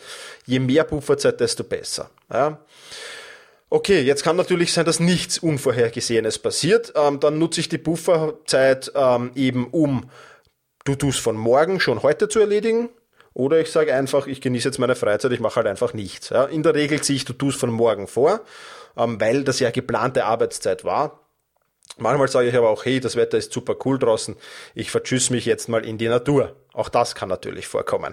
Je 0.47 0.61
mehr 0.61 0.85
Pufferzeit, 0.85 1.38
desto 1.40 1.62
besser. 1.62 2.08
Ja. 2.32 2.58
Okay, 3.68 4.00
jetzt 4.00 4.23
kann 4.25 4.37
natürlich 4.37 4.73
sein, 4.73 4.87
dass 4.87 4.99
nichts 4.99 5.38
Unvorhergesehenes 5.38 6.38
passiert. 6.38 6.94
Ähm, 6.97 7.20
dann 7.20 7.38
nutze 7.38 7.61
ich 7.61 7.68
die 7.68 7.76
Pufferzeit 7.76 8.92
ähm, 8.94 9.32
eben, 9.35 9.66
um 9.66 10.08
To-Dos 10.87 11.18
von 11.18 11.37
morgen 11.37 11.80
schon 11.80 12.02
heute 12.02 12.30
zu 12.30 12.40
erledigen 12.40 12.88
oder 13.38 13.61
ich 13.61 13.71
sage 13.71 13.95
einfach, 13.95 14.26
ich 14.26 14.40
genieße 14.40 14.66
jetzt 14.68 14.78
meine 14.78 14.97
Freizeit, 14.97 15.30
ich 15.30 15.38
mache 15.38 15.57
halt 15.57 15.68
einfach 15.68 15.95
nichts. 15.95 16.30
Ja, 16.30 16.45
in 16.45 16.64
der 16.64 16.75
Regel 16.75 17.00
ziehe 17.00 17.16
ich 17.16 17.25
To-Dos 17.25 17.54
von 17.54 17.71
morgen 17.71 18.09
vor, 18.09 18.40
ähm, 18.97 19.21
weil 19.21 19.45
das 19.45 19.61
ja 19.61 19.71
geplante 19.71 20.25
Arbeitszeit 20.25 20.85
war. 20.85 21.21
Manchmal 21.99 22.26
sage 22.26 22.49
ich 22.49 22.57
aber 22.57 22.68
auch, 22.68 22.85
hey, 22.85 22.99
das 22.99 23.14
Wetter 23.14 23.38
ist 23.38 23.52
super 23.52 23.76
cool 23.85 23.97
draußen, 23.97 24.35
ich 24.75 24.90
vertschüss 24.90 25.30
mich 25.30 25.47
jetzt 25.47 25.68
mal 25.68 25.87
in 25.87 25.99
die 25.99 26.09
Natur. 26.09 26.57
Auch 26.73 26.88
das 26.88 27.14
kann 27.14 27.28
natürlich 27.28 27.68
vorkommen. 27.68 28.12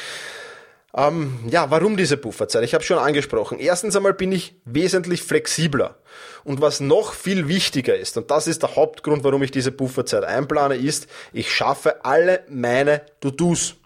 ähm, 0.96 1.38
ja, 1.50 1.70
warum 1.70 1.98
diese 1.98 2.16
Pufferzeit? 2.16 2.64
Ich 2.64 2.72
habe 2.72 2.84
schon 2.84 2.98
angesprochen. 2.98 3.58
Erstens 3.58 3.96
einmal 3.96 4.14
bin 4.14 4.32
ich 4.32 4.54
wesentlich 4.64 5.24
flexibler. 5.24 5.98
Und 6.42 6.62
was 6.62 6.80
noch 6.80 7.12
viel 7.12 7.48
wichtiger 7.48 7.96
ist, 7.98 8.16
und 8.16 8.30
das 8.30 8.46
ist 8.46 8.62
der 8.62 8.76
Hauptgrund, 8.76 9.24
warum 9.24 9.42
ich 9.42 9.50
diese 9.50 9.72
Pufferzeit 9.72 10.24
einplane, 10.24 10.76
ist, 10.76 11.06
ich 11.34 11.54
schaffe 11.54 12.02
alle 12.06 12.44
meine 12.48 13.02
To-Dos 13.20 13.76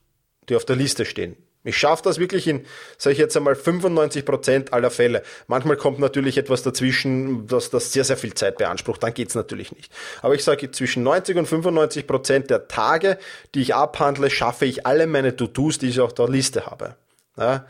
die 0.49 0.57
auf 0.57 0.65
der 0.65 0.77
Liste 0.77 1.05
stehen. 1.05 1.37
Ich 1.67 1.77
schaffe 1.77 2.05
das 2.05 2.21
wirklich 2.21 2.47
in, 2.47 2.65
sage 2.97 3.15
ich 3.15 3.19
jetzt 3.19 3.37
einmal, 3.37 3.57
95 3.57 4.25
Prozent 4.25 4.73
aller 4.73 4.91
Fälle. 4.91 5.23
Manchmal 5.49 5.77
kommt 5.77 5.99
natürlich 5.99 6.39
etwas 6.39 6.63
dazwischen, 6.63 7.49
dass 7.49 7.71
das 7.71 7.93
sehr, 7.93 8.05
sehr 8.05 8.17
viel 8.17 8.35
Zeit 8.35 8.57
beansprucht. 8.59 9.03
Dann 9.03 9.13
geht's 9.13 9.35
natürlich 9.35 9.73
nicht. 9.73 9.93
Aber 10.23 10.37
ich 10.37 10.45
sage, 10.45 10.71
zwischen 10.71 11.03
90 11.03 11.37
und 11.37 11.47
95 11.47 12.07
Prozent 12.07 12.51
der 12.51 12.69
Tage, 12.69 13.19
die 13.55 13.63
ich 13.63 13.75
abhandle, 13.75 14.31
schaffe 14.31 14.65
ich 14.65 14.87
alle 14.87 15.09
meine 15.09 15.35
To-Dos, 15.35 15.79
die 15.79 15.89
ich 15.89 16.01
auf 16.01 16.15
der 16.15 16.29
Liste 16.29 16.67
habe. 16.67 16.95
Ja? 17.37 17.67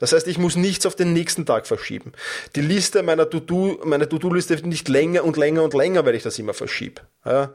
Das 0.00 0.12
heißt, 0.12 0.26
ich 0.26 0.38
muss 0.38 0.56
nichts 0.56 0.84
auf 0.84 0.96
den 0.96 1.12
nächsten 1.12 1.46
Tag 1.46 1.68
verschieben. 1.68 2.12
Die 2.56 2.60
Liste 2.60 3.04
meiner 3.04 3.30
To-Do, 3.30 3.80
meine 3.84 4.08
To-Do-Liste 4.08 4.56
wird 4.56 4.66
nicht 4.66 4.88
länger 4.88 5.22
und 5.22 5.36
länger 5.36 5.62
und 5.62 5.72
länger, 5.72 6.04
weil 6.04 6.16
ich 6.16 6.24
das 6.24 6.38
immer 6.40 6.52
verschiebe. 6.52 7.02
Ja? 7.24 7.54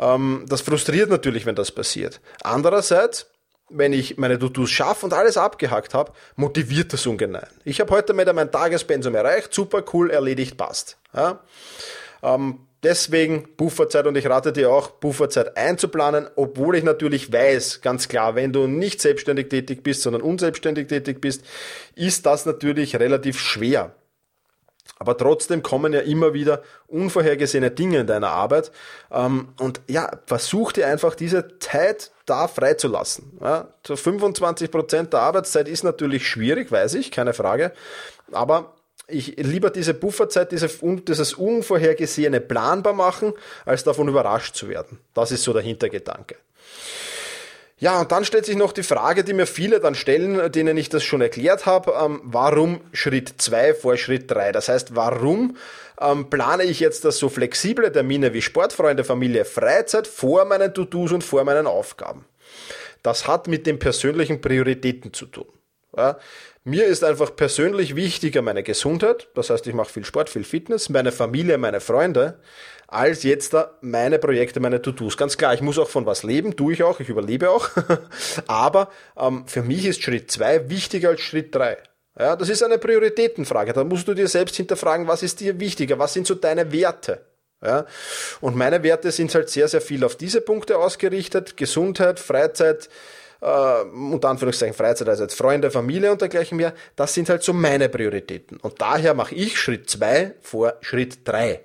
Ähm, 0.00 0.46
das 0.48 0.62
frustriert 0.62 1.10
natürlich, 1.10 1.46
wenn 1.46 1.54
das 1.54 1.70
passiert. 1.70 2.20
Andererseits, 2.42 3.30
wenn 3.70 3.92
ich 3.92 4.16
meine 4.16 4.38
To-Dos 4.38 4.70
schaffe 4.70 5.06
und 5.06 5.12
alles 5.12 5.36
abgehackt 5.36 5.94
habe, 5.94 6.12
motiviert 6.36 6.92
das 6.92 7.06
ungemein. 7.06 7.46
Ich 7.64 7.80
habe 7.80 7.94
heute 7.94 8.16
wieder 8.16 8.32
mein 8.32 8.50
Tagespensum 8.50 9.14
erreicht, 9.14 9.52
super 9.52 9.84
cool, 9.92 10.10
erledigt, 10.10 10.56
passt. 10.56 10.96
Ja? 11.14 11.40
Ähm, 12.22 12.60
deswegen 12.82 13.48
Bufferzeit 13.56 14.06
und 14.06 14.16
ich 14.16 14.28
rate 14.28 14.52
dir 14.52 14.70
auch, 14.70 14.90
Bufferzeit 14.90 15.56
einzuplanen, 15.56 16.28
obwohl 16.36 16.76
ich 16.76 16.84
natürlich 16.84 17.32
weiß, 17.32 17.80
ganz 17.82 18.08
klar, 18.08 18.34
wenn 18.34 18.52
du 18.52 18.66
nicht 18.66 19.00
selbstständig 19.00 19.48
tätig 19.48 19.82
bist, 19.82 20.02
sondern 20.02 20.22
unselbstständig 20.22 20.88
tätig 20.88 21.20
bist, 21.20 21.44
ist 21.94 22.26
das 22.26 22.46
natürlich 22.46 22.96
relativ 22.96 23.38
schwer. 23.38 23.94
Aber 24.98 25.16
trotzdem 25.16 25.62
kommen 25.62 25.92
ja 25.92 26.00
immer 26.00 26.34
wieder 26.34 26.62
unvorhergesehene 26.88 27.70
Dinge 27.70 28.00
in 28.00 28.06
deiner 28.06 28.30
Arbeit. 28.30 28.72
Ähm, 29.12 29.48
und 29.60 29.80
ja, 29.86 30.10
versuch 30.26 30.72
dir 30.72 30.88
einfach 30.88 31.14
diese 31.14 31.58
Zeit 31.58 32.10
da 32.28 32.48
freizulassen. 32.48 33.38
Ja, 33.40 33.68
so 33.86 33.96
25 33.96 34.70
Prozent 34.70 35.12
der 35.12 35.20
Arbeitszeit 35.20 35.68
ist 35.68 35.84
natürlich 35.84 36.26
schwierig, 36.26 36.70
weiß 36.70 36.94
ich, 36.94 37.10
keine 37.10 37.32
Frage. 37.32 37.72
Aber 38.32 38.74
ich 39.08 39.36
lieber 39.38 39.70
diese 39.70 39.94
Bufferzeit, 39.94 40.52
diese, 40.52 40.68
dieses 40.68 41.34
Unvorhergesehene 41.34 42.40
planbar 42.40 42.92
machen, 42.92 43.32
als 43.64 43.84
davon 43.84 44.08
überrascht 44.08 44.54
zu 44.54 44.68
werden. 44.68 45.00
Das 45.14 45.32
ist 45.32 45.42
so 45.42 45.52
der 45.52 45.62
Hintergedanke. 45.62 46.36
Ja, 47.80 48.00
und 48.00 48.10
dann 48.10 48.24
stellt 48.24 48.44
sich 48.44 48.56
noch 48.56 48.72
die 48.72 48.82
Frage, 48.82 49.22
die 49.22 49.32
mir 49.32 49.46
viele 49.46 49.78
dann 49.78 49.94
stellen, 49.94 50.50
denen 50.50 50.76
ich 50.76 50.88
das 50.88 51.04
schon 51.04 51.20
erklärt 51.20 51.64
habe, 51.64 51.92
ähm, 51.92 52.20
warum 52.24 52.80
Schritt 52.92 53.34
2 53.38 53.74
vor 53.74 53.96
Schritt 53.96 54.28
3? 54.28 54.50
Das 54.50 54.68
heißt, 54.68 54.96
warum 54.96 55.56
ähm, 56.00 56.28
plane 56.28 56.64
ich 56.64 56.80
jetzt 56.80 57.04
das 57.04 57.18
so 57.18 57.28
flexible 57.28 57.90
Termine 57.92 58.32
wie 58.34 58.42
Sportfreunde, 58.42 59.04
Familie, 59.04 59.44
Freizeit 59.44 60.08
vor 60.08 60.44
meinen 60.44 60.74
To-Dos 60.74 61.12
und 61.12 61.22
vor 61.22 61.44
meinen 61.44 61.68
Aufgaben? 61.68 62.24
Das 63.04 63.28
hat 63.28 63.46
mit 63.46 63.64
den 63.66 63.78
persönlichen 63.78 64.40
Prioritäten 64.40 65.12
zu 65.12 65.26
tun. 65.26 65.46
Ja, 65.96 66.18
mir 66.64 66.84
ist 66.84 67.02
einfach 67.02 67.34
persönlich 67.34 67.96
wichtiger 67.96 68.42
meine 68.42 68.62
Gesundheit, 68.62 69.28
das 69.34 69.48
heißt, 69.48 69.66
ich 69.66 69.74
mache 69.74 69.90
viel 69.90 70.04
Sport, 70.04 70.28
viel 70.28 70.44
Fitness, 70.44 70.90
meine 70.90 71.12
Familie, 71.12 71.56
meine 71.56 71.80
Freunde, 71.80 72.40
als 72.86 73.22
jetzt 73.22 73.54
da 73.54 73.78
meine 73.80 74.18
Projekte, 74.18 74.60
meine 74.60 74.82
To-Dos. 74.82 75.16
Ganz 75.16 75.38
klar, 75.38 75.54
ich 75.54 75.62
muss 75.62 75.78
auch 75.78 75.88
von 75.88 76.04
was 76.04 76.24
leben, 76.24 76.56
tue 76.56 76.74
ich 76.74 76.82
auch, 76.82 77.00
ich 77.00 77.08
überlebe 77.08 77.50
auch. 77.50 77.70
Aber 78.46 78.90
ähm, 79.18 79.46
für 79.46 79.62
mich 79.62 79.86
ist 79.86 80.02
Schritt 80.02 80.30
zwei 80.30 80.68
wichtiger 80.68 81.10
als 81.10 81.20
Schritt 81.20 81.54
drei. 81.54 81.78
Ja, 82.18 82.34
das 82.36 82.48
ist 82.48 82.62
eine 82.62 82.78
Prioritätenfrage. 82.78 83.72
Da 83.72 83.84
musst 83.84 84.08
du 84.08 84.14
dir 84.14 84.26
selbst 84.26 84.56
hinterfragen, 84.56 85.06
was 85.06 85.22
ist 85.22 85.40
dir 85.40 85.60
wichtiger, 85.60 85.98
was 85.98 86.14
sind 86.14 86.26
so 86.26 86.34
deine 86.34 86.72
Werte? 86.72 87.24
Ja, 87.62 87.86
und 88.40 88.56
meine 88.56 88.82
Werte 88.82 89.10
sind 89.10 89.34
halt 89.34 89.50
sehr, 89.50 89.66
sehr 89.68 89.80
viel 89.80 90.04
auf 90.04 90.16
diese 90.16 90.40
Punkte 90.40 90.78
ausgerichtet. 90.78 91.56
Gesundheit, 91.56 92.20
Freizeit, 92.20 92.88
äh, 93.40 93.82
unter 93.82 94.28
Anführungszeichen 94.28 94.74
Freizeit, 94.74 95.08
also 95.08 95.22
jetzt 95.24 95.34
Freunde, 95.34 95.70
Familie 95.70 96.12
und 96.12 96.20
dergleichen 96.20 96.56
mehr, 96.56 96.74
das 96.96 97.14
sind 97.14 97.28
halt 97.28 97.42
so 97.42 97.52
meine 97.52 97.88
Prioritäten. 97.88 98.58
Und 98.58 98.80
daher 98.80 99.14
mache 99.14 99.34
ich 99.34 99.58
Schritt 99.58 99.88
zwei 99.90 100.34
vor 100.40 100.74
Schritt 100.80 101.26
drei. 101.26 101.60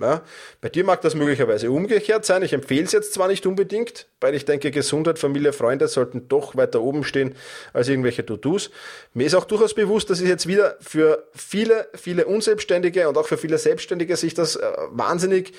Ja, 0.00 0.22
bei 0.62 0.70
dir 0.70 0.84
mag 0.84 1.02
das 1.02 1.14
möglicherweise 1.14 1.70
umgekehrt 1.70 2.24
sein. 2.24 2.42
Ich 2.42 2.54
empfehle 2.54 2.84
es 2.84 2.92
jetzt 2.92 3.12
zwar 3.12 3.28
nicht 3.28 3.44
unbedingt, 3.44 4.06
weil 4.22 4.34
ich 4.34 4.46
denke, 4.46 4.70
Gesundheit, 4.70 5.18
Familie, 5.18 5.52
Freunde 5.52 5.86
sollten 5.86 6.28
doch 6.28 6.56
weiter 6.56 6.80
oben 6.80 7.04
stehen 7.04 7.34
als 7.74 7.88
irgendwelche 7.88 8.24
To-Dos. 8.24 8.70
Mir 9.12 9.26
ist 9.26 9.34
auch 9.34 9.44
durchaus 9.44 9.74
bewusst, 9.74 10.08
dass 10.08 10.20
es 10.20 10.28
jetzt 10.28 10.46
wieder 10.46 10.78
für 10.80 11.28
viele, 11.34 11.88
viele 11.92 12.24
Unselbstständige 12.24 13.06
und 13.06 13.18
auch 13.18 13.26
für 13.26 13.36
viele 13.36 13.58
Selbstständige 13.58 14.16
sich 14.16 14.32
das 14.32 14.56
äh, 14.56 14.72
wahnsinnig 14.88 15.52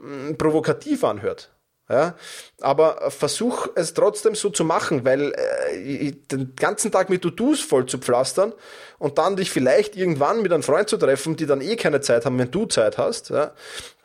mm, 0.00 0.36
provokativ 0.38 1.04
anhört. 1.04 1.50
Ja, 1.86 2.14
aber 2.62 3.10
versuch 3.10 3.68
es 3.74 3.92
trotzdem 3.92 4.34
so 4.34 4.48
zu 4.48 4.64
machen, 4.64 5.04
weil 5.04 5.34
äh, 5.34 6.12
den 6.12 6.56
ganzen 6.56 6.90
Tag 6.90 7.10
mit 7.10 7.20
To-Dos 7.20 7.60
voll 7.60 7.84
zu 7.84 7.98
pflastern 7.98 8.54
und 8.98 9.18
dann 9.18 9.36
dich 9.36 9.50
vielleicht 9.50 9.94
irgendwann 9.94 10.40
mit 10.40 10.50
einem 10.50 10.62
Freund 10.62 10.88
zu 10.88 10.96
treffen, 10.96 11.36
die 11.36 11.44
dann 11.44 11.60
eh 11.60 11.76
keine 11.76 12.00
Zeit 12.00 12.24
haben, 12.24 12.38
wenn 12.38 12.50
du 12.50 12.64
Zeit 12.64 12.96
hast, 12.96 13.28
ja, 13.28 13.52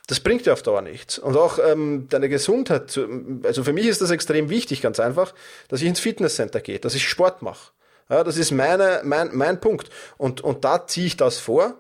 das 0.08 0.20
bringt 0.20 0.46
dir 0.46 0.54
auf 0.54 0.64
Dauer 0.64 0.82
nichts. 0.82 1.20
Und 1.20 1.38
auch 1.38 1.58
ähm, 1.60 2.08
deine 2.10 2.28
Gesundheit, 2.28 3.00
also 3.44 3.64
für 3.64 3.74
mich 3.74 3.86
ist 3.86 4.02
das 4.02 4.10
extrem 4.10 4.50
wichtig, 4.50 4.82
ganz 4.82 5.00
einfach, 5.00 5.34
dass 5.70 5.82
ich 5.82 5.88
ins 5.88 6.00
Fitnesscenter 6.00 6.60
gehe, 6.60 6.80
dass 6.80 6.96
ich 6.96 7.08
Sport 7.08 7.44
mache. 7.44 7.72
Ja, 8.10 8.24
das 8.24 8.38
ist 8.38 8.52
meine, 8.52 9.02
mein, 9.04 9.30
mein 9.34 9.62
Punkt. 9.62 9.90
Und, 10.18 10.42
und 10.42 10.66
da 10.66 10.86
ziehe 10.88 11.06
ich 11.06 11.16
das 11.16 11.38
vor 11.38 11.76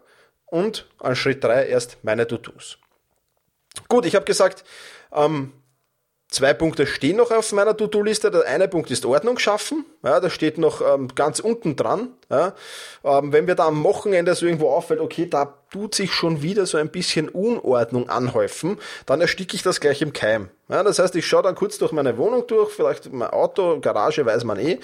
und 0.45 0.87
an 0.99 1.15
Schritt 1.15 1.43
drei 1.43 1.65
erst 1.65 1.97
meine 2.03 2.27
To-Dos. 2.27 2.77
Gut, 3.87 4.05
ich 4.05 4.15
habe 4.15 4.25
gesagt, 4.25 4.63
ähm, 5.11 5.53
Zwei 6.31 6.53
Punkte 6.53 6.85
stehen 6.85 7.17
noch 7.17 7.31
auf 7.31 7.51
meiner 7.53 7.75
To-Do-Liste. 7.75 8.29
Der 8.29 8.45
eine 8.45 8.67
Punkt 8.67 8.91
ist 8.91 9.03
Ordnung 9.03 9.39
schaffen. 9.39 9.83
Ja, 10.03 10.19
das 10.19 10.31
steht 10.31 10.59
noch 10.59 10.79
ähm, 10.79 11.07
ganz 11.15 11.39
unten 11.39 11.75
dran. 11.75 12.09
Ja. 12.29 12.53
Ähm, 13.03 13.33
wenn 13.33 13.45
mir 13.45 13.55
da 13.55 13.65
am 13.65 13.83
Wochenende 13.83 14.35
so 14.35 14.45
irgendwo 14.45 14.69
auffällt, 14.69 14.99
okay, 14.99 15.25
da 15.27 15.55
tut 15.71 15.95
sich 15.95 16.13
schon 16.13 16.43
wieder 16.43 16.67
so 16.67 16.77
ein 16.77 16.89
bisschen 16.89 17.29
Unordnung 17.29 18.09
anhäufen, 18.09 18.77
dann 19.07 19.21
ersticke 19.21 19.55
ich 19.55 19.63
das 19.63 19.79
gleich 19.79 20.03
im 20.03 20.13
Keim. 20.13 20.49
Ja, 20.67 20.83
das 20.83 20.99
heißt, 20.99 21.15
ich 21.15 21.25
schaue 21.25 21.41
dann 21.41 21.55
kurz 21.55 21.79
durch 21.79 21.93
meine 21.93 22.15
Wohnung 22.19 22.45
durch, 22.45 22.73
vielleicht 22.73 23.11
mein 23.11 23.31
Auto, 23.31 23.79
Garage, 23.79 24.23
weiß 24.23 24.43
man 24.43 24.59
eh, 24.59 24.77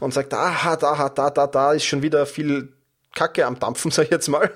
und 0.00 0.12
sage, 0.12 0.28
da, 0.28 0.76
da, 0.78 1.08
da, 1.08 1.30
da, 1.30 1.46
da 1.46 1.72
ist 1.72 1.84
schon 1.84 2.02
wieder 2.02 2.26
viel 2.26 2.74
Kacke 3.14 3.46
am 3.46 3.58
Dampfen, 3.58 3.90
sag 3.90 4.04
ich 4.04 4.10
jetzt 4.10 4.28
mal. 4.28 4.50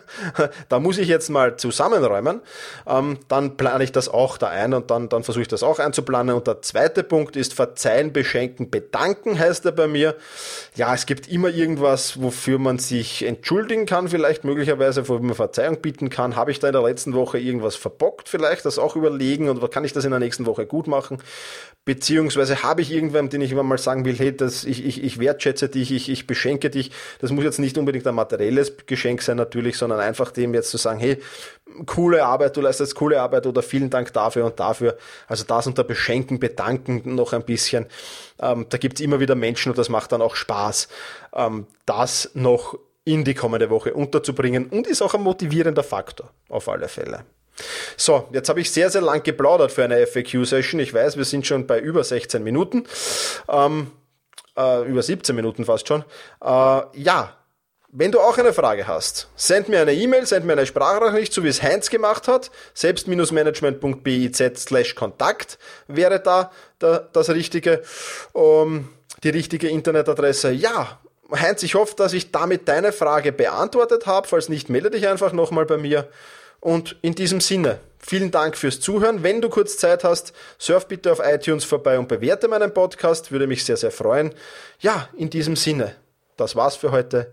Da 0.69 0.79
muss 0.79 0.99
ich 0.99 1.09
jetzt 1.09 1.29
mal 1.29 1.57
zusammenräumen. 1.57 2.41
Ähm, 2.87 3.19
dann 3.29 3.57
plane 3.57 3.85
ich 3.85 3.93
das 3.93 4.09
auch 4.09 4.39
da 4.39 4.49
ein 4.49 4.75
und 4.75 4.91
dann, 4.91 5.09
dann 5.09 5.25
versuche 5.25 5.43
ich 5.43 5.49
das 5.49 5.63
auch 5.63 5.79
einzuplanen. 5.79 6.35
Und 6.35 6.47
der 6.47 6.63
zweite 6.63 7.03
Punkt 7.03 7.37
ist 7.37 7.55
verzeihen, 7.55 8.13
beschenken, 8.13 8.71
bedanken 8.71 9.39
heißt 9.39 9.67
er 9.67 9.73
bei 9.73 9.87
mir. 9.87 10.17
Ja, 10.77 10.95
es 10.95 11.07
gibt 11.07 11.29
immer 11.29 11.49
irgendwas, 11.49 12.23
wofür 12.23 12.59
man 12.59 12.79
sich 12.79 13.25
entschuldigen 13.25 13.87
kann, 13.87 14.09
vielleicht 14.09 14.45
möglicherweise, 14.45 15.09
wo 15.09 15.19
man 15.19 15.35
Verzeihung 15.35 15.81
bieten 15.81 16.11
kann. 16.11 16.37
Habe 16.37 16.51
ich 16.51 16.61
da 16.61 16.69
in 16.69 16.73
der 16.73 16.83
letzten 16.83 17.15
Woche 17.15 17.39
irgendwas 17.39 17.77
verbockt 17.77 18.29
vielleicht? 18.29 18.65
Das 18.65 18.79
auch 18.79 18.97
überlegen 18.97 19.49
und 19.49 19.71
kann 19.71 19.85
ich 19.85 19.93
das 19.93 20.05
in 20.05 20.11
der 20.11 20.21
nächsten 20.21 20.47
Woche 20.47 20.67
gut 20.67 20.87
machen? 20.87 21.19
Beziehungsweise 21.85 22.63
habe 22.63 22.81
ich 22.81 22.91
irgendwann, 22.91 23.29
den 23.29 23.43
ich 23.43 23.53
immer 23.53 23.63
mal 23.63 23.77
sagen 23.77 24.07
will, 24.07 24.15
hey, 24.15 24.35
das, 24.35 24.65
ich, 24.65 24.87
ich, 24.87 25.05
ich 25.05 25.19
wertschätze 25.19 25.69
dich, 25.69 25.93
ich, 25.93 26.09
ich 26.09 26.27
beschenke 26.27 26.71
dich. 26.71 26.93
Das 27.21 27.31
muss 27.31 27.45
jetzt 27.45 27.59
nicht 27.59 27.77
unbedingt 27.77 28.07
ein 28.07 28.15
materielles 28.45 28.87
Geschenk 28.87 29.23
sein 29.23 29.37
natürlich, 29.37 29.77
sondern 29.77 30.01
einfach 30.01 30.31
dem 30.31 30.55
jetzt 30.55 30.71
zu 30.71 30.77
sagen, 30.77 31.01
hey, 31.01 31.19
coole 31.87 32.25
Arbeit, 32.25 32.57
du 32.57 32.61
leistest 32.61 32.95
coole 32.95 33.21
Arbeit 33.21 33.47
oder 33.47 33.63
vielen 33.63 33.91
Dank 33.91 34.13
dafür 34.13 34.45
und 34.45 34.61
dafür. 34.61 34.97
Also 35.27 35.45
das 35.45 35.67
unter 35.67 35.85
Beschenken, 35.85 36.39
Bedanken 36.39 37.15
noch 37.15 37.33
ein 37.33 37.45
bisschen. 37.45 37.87
Ähm, 38.41 38.67
da 38.69 38.79
gibt's 38.79 39.01
immer 39.01 39.21
wieder 39.21 39.35
Menschen 39.35 39.71
und 39.71 39.79
das 39.79 39.89
macht 39.89 40.13
dann 40.13 40.23
auch 40.23 40.37
Spaß, 40.37 40.89
ähm, 41.35 41.67
das 41.87 42.31
noch 42.35 42.79
in 43.05 43.25
die 43.25 43.35
kommende 43.35 43.71
Woche 43.71 43.95
unterzubringen 43.95 44.67
und 44.69 44.87
ist 44.87 45.03
auch 45.03 45.15
ein 45.15 45.23
motivierender 45.23 45.83
Faktor 45.83 46.31
auf 46.49 46.69
alle 46.69 46.89
Fälle. 46.89 47.25
So, 47.97 48.29
jetzt 48.33 48.49
habe 48.49 48.61
ich 48.61 48.71
sehr, 48.71 48.91
sehr 48.91 49.03
lang 49.03 49.23
geplaudert 49.23 49.71
für 49.71 49.85
eine 49.85 50.05
FAQ-Session. 50.07 50.81
Ich 50.81 50.93
weiß, 50.93 51.17
wir 51.17 51.25
sind 51.25 51.47
schon 51.47 51.67
bei 51.67 51.79
über 51.79 52.03
16 52.03 52.43
Minuten, 52.43 52.85
ähm, 53.49 53.93
äh, 54.57 54.83
über 54.89 55.03
17 55.03 55.37
Minuten 55.37 55.65
fast 55.65 55.87
schon. 55.87 56.05
Äh, 56.43 56.83
ja, 56.95 57.37
wenn 57.97 58.11
du 58.11 58.19
auch 58.19 58.37
eine 58.39 58.53
Frage 58.53 58.89
hast, 58.89 59.29
send 59.37 59.69
mir 59.69 59.81
eine 59.81 59.95
E-Mail, 59.95 60.27
send 60.27 60.45
mir 60.45 60.55
eine 60.55 60.67
Sprachnachricht, 60.67 61.33
so 61.33 61.45
wie 61.45 61.49
es 61.49 61.63
Heinz 61.63 61.91
gemacht 61.91 62.27
hat. 62.27 62.51
Selbst-management.biz 62.75 64.43
slash 64.57 64.97
Kontakt 64.97 65.61
wäre 65.87 66.19
da 66.19 66.51
das 66.81 67.31
richtige, 67.31 67.83
um, 68.33 68.89
die 69.23 69.29
richtige 69.29 69.69
Internetadresse. 69.69 70.51
Ja, 70.51 70.99
Heinz, 71.31 71.63
ich 71.63 71.77
hoffe, 71.77 71.95
dass 71.97 72.15
ich 72.15 72.33
damit 72.33 72.67
deine 72.67 72.91
Frage 72.91 73.31
beantwortet 73.31 74.07
habe. 74.07 74.27
Falls 74.27 74.49
nicht, 74.49 74.69
melde 74.69 74.91
dich 74.91 75.07
einfach 75.07 75.33
nochmal 75.33 75.65
bei 75.65 75.77
mir. 75.77 76.09
Und 76.59 76.97
in 77.01 77.15
diesem 77.15 77.41
Sinne, 77.41 77.79
vielen 78.01 78.33
Dank 78.33 78.57
fürs 78.57 78.81
Zuhören. 78.81 79.23
Wenn 79.23 79.41
du 79.41 79.49
kurz 79.49 79.77
Zeit 79.77 80.03
hast, 80.03 80.33
surf 80.59 80.89
bitte 80.89 81.13
auf 81.13 81.21
iTunes 81.23 81.63
vorbei 81.63 81.97
und 82.01 82.09
bewerte 82.09 82.49
meinen 82.49 82.75
Podcast, 82.75 83.31
würde 83.31 83.47
mich 83.47 83.65
sehr, 83.65 83.77
sehr 83.77 83.93
freuen. 83.93 84.35
Ja, 84.81 85.09
in 85.17 85.31
diesem 85.31 85.55
Sinne, 85.55 85.95
das 86.37 86.57
war's 86.57 86.75
für 86.75 86.91
heute. 86.91 87.33